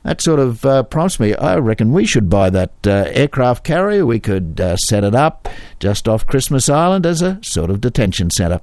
That 0.04 0.22
sort 0.22 0.40
of 0.40 0.66
uh, 0.66 0.84
prompts 0.84 1.20
me. 1.20 1.36
I 1.36 1.58
reckon 1.58 1.92
we 1.92 2.06
should 2.06 2.30
buy 2.30 2.50
that 2.52 2.72
uh, 2.88 3.06
aircraft 3.10 3.66
carrier. 3.66 4.06
We 4.06 4.20
could 4.20 4.62
uh, 4.62 4.78
set 4.78 5.04
it 5.04 5.14
up 5.14 5.50
just 5.80 6.08
off 6.08 6.26
Christmas 6.26 6.70
Island 6.70 7.06
as 7.06 7.22
a 7.22 7.40
sort 7.44 7.70
of 7.70 7.82
detention 7.82 8.30
centre. 8.32 8.62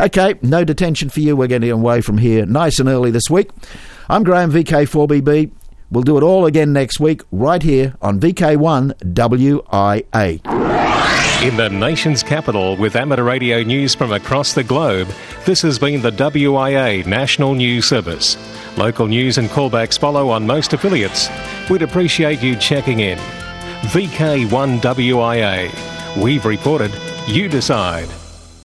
Okay, 0.00 0.34
no 0.42 0.62
detention 0.62 1.08
for 1.08 1.18
you. 1.18 1.34
We're 1.36 1.48
getting 1.48 1.70
away 1.72 2.02
from 2.02 2.18
here 2.18 2.46
nice 2.46 2.78
and 2.78 2.88
early 2.88 3.10
this 3.10 3.28
week. 3.28 3.50
I'm 4.08 4.22
Graham, 4.22 4.52
VK4BB. 4.52 5.50
We'll 5.90 6.04
do 6.04 6.16
it 6.16 6.22
all 6.22 6.46
again 6.46 6.72
next 6.72 7.00
week, 7.00 7.22
right 7.32 7.62
here 7.62 7.96
on 8.00 8.20
VK1 8.20 8.92
WIA. 9.14 10.40
In 11.42 11.56
the 11.56 11.68
nation's 11.68 12.22
capital, 12.22 12.76
with 12.76 12.94
amateur 12.94 13.24
radio 13.24 13.62
news 13.62 13.94
from 13.94 14.12
across 14.12 14.52
the 14.52 14.62
globe, 14.62 15.08
this 15.46 15.62
has 15.62 15.78
been 15.78 16.02
the 16.02 16.12
WIA 16.12 17.06
National 17.06 17.54
News 17.54 17.86
Service. 17.86 18.36
Local 18.76 19.06
news 19.06 19.38
and 19.38 19.48
callbacks 19.48 19.98
follow 19.98 20.28
on 20.28 20.46
most 20.46 20.74
affiliates. 20.74 21.28
We'd 21.70 21.82
appreciate 21.82 22.42
you 22.42 22.54
checking 22.56 23.00
in. 23.00 23.18
VK1WIA. 23.88 25.70
We've 26.22 26.44
reported, 26.44 26.92
you 27.26 27.48
decide. 27.48 28.08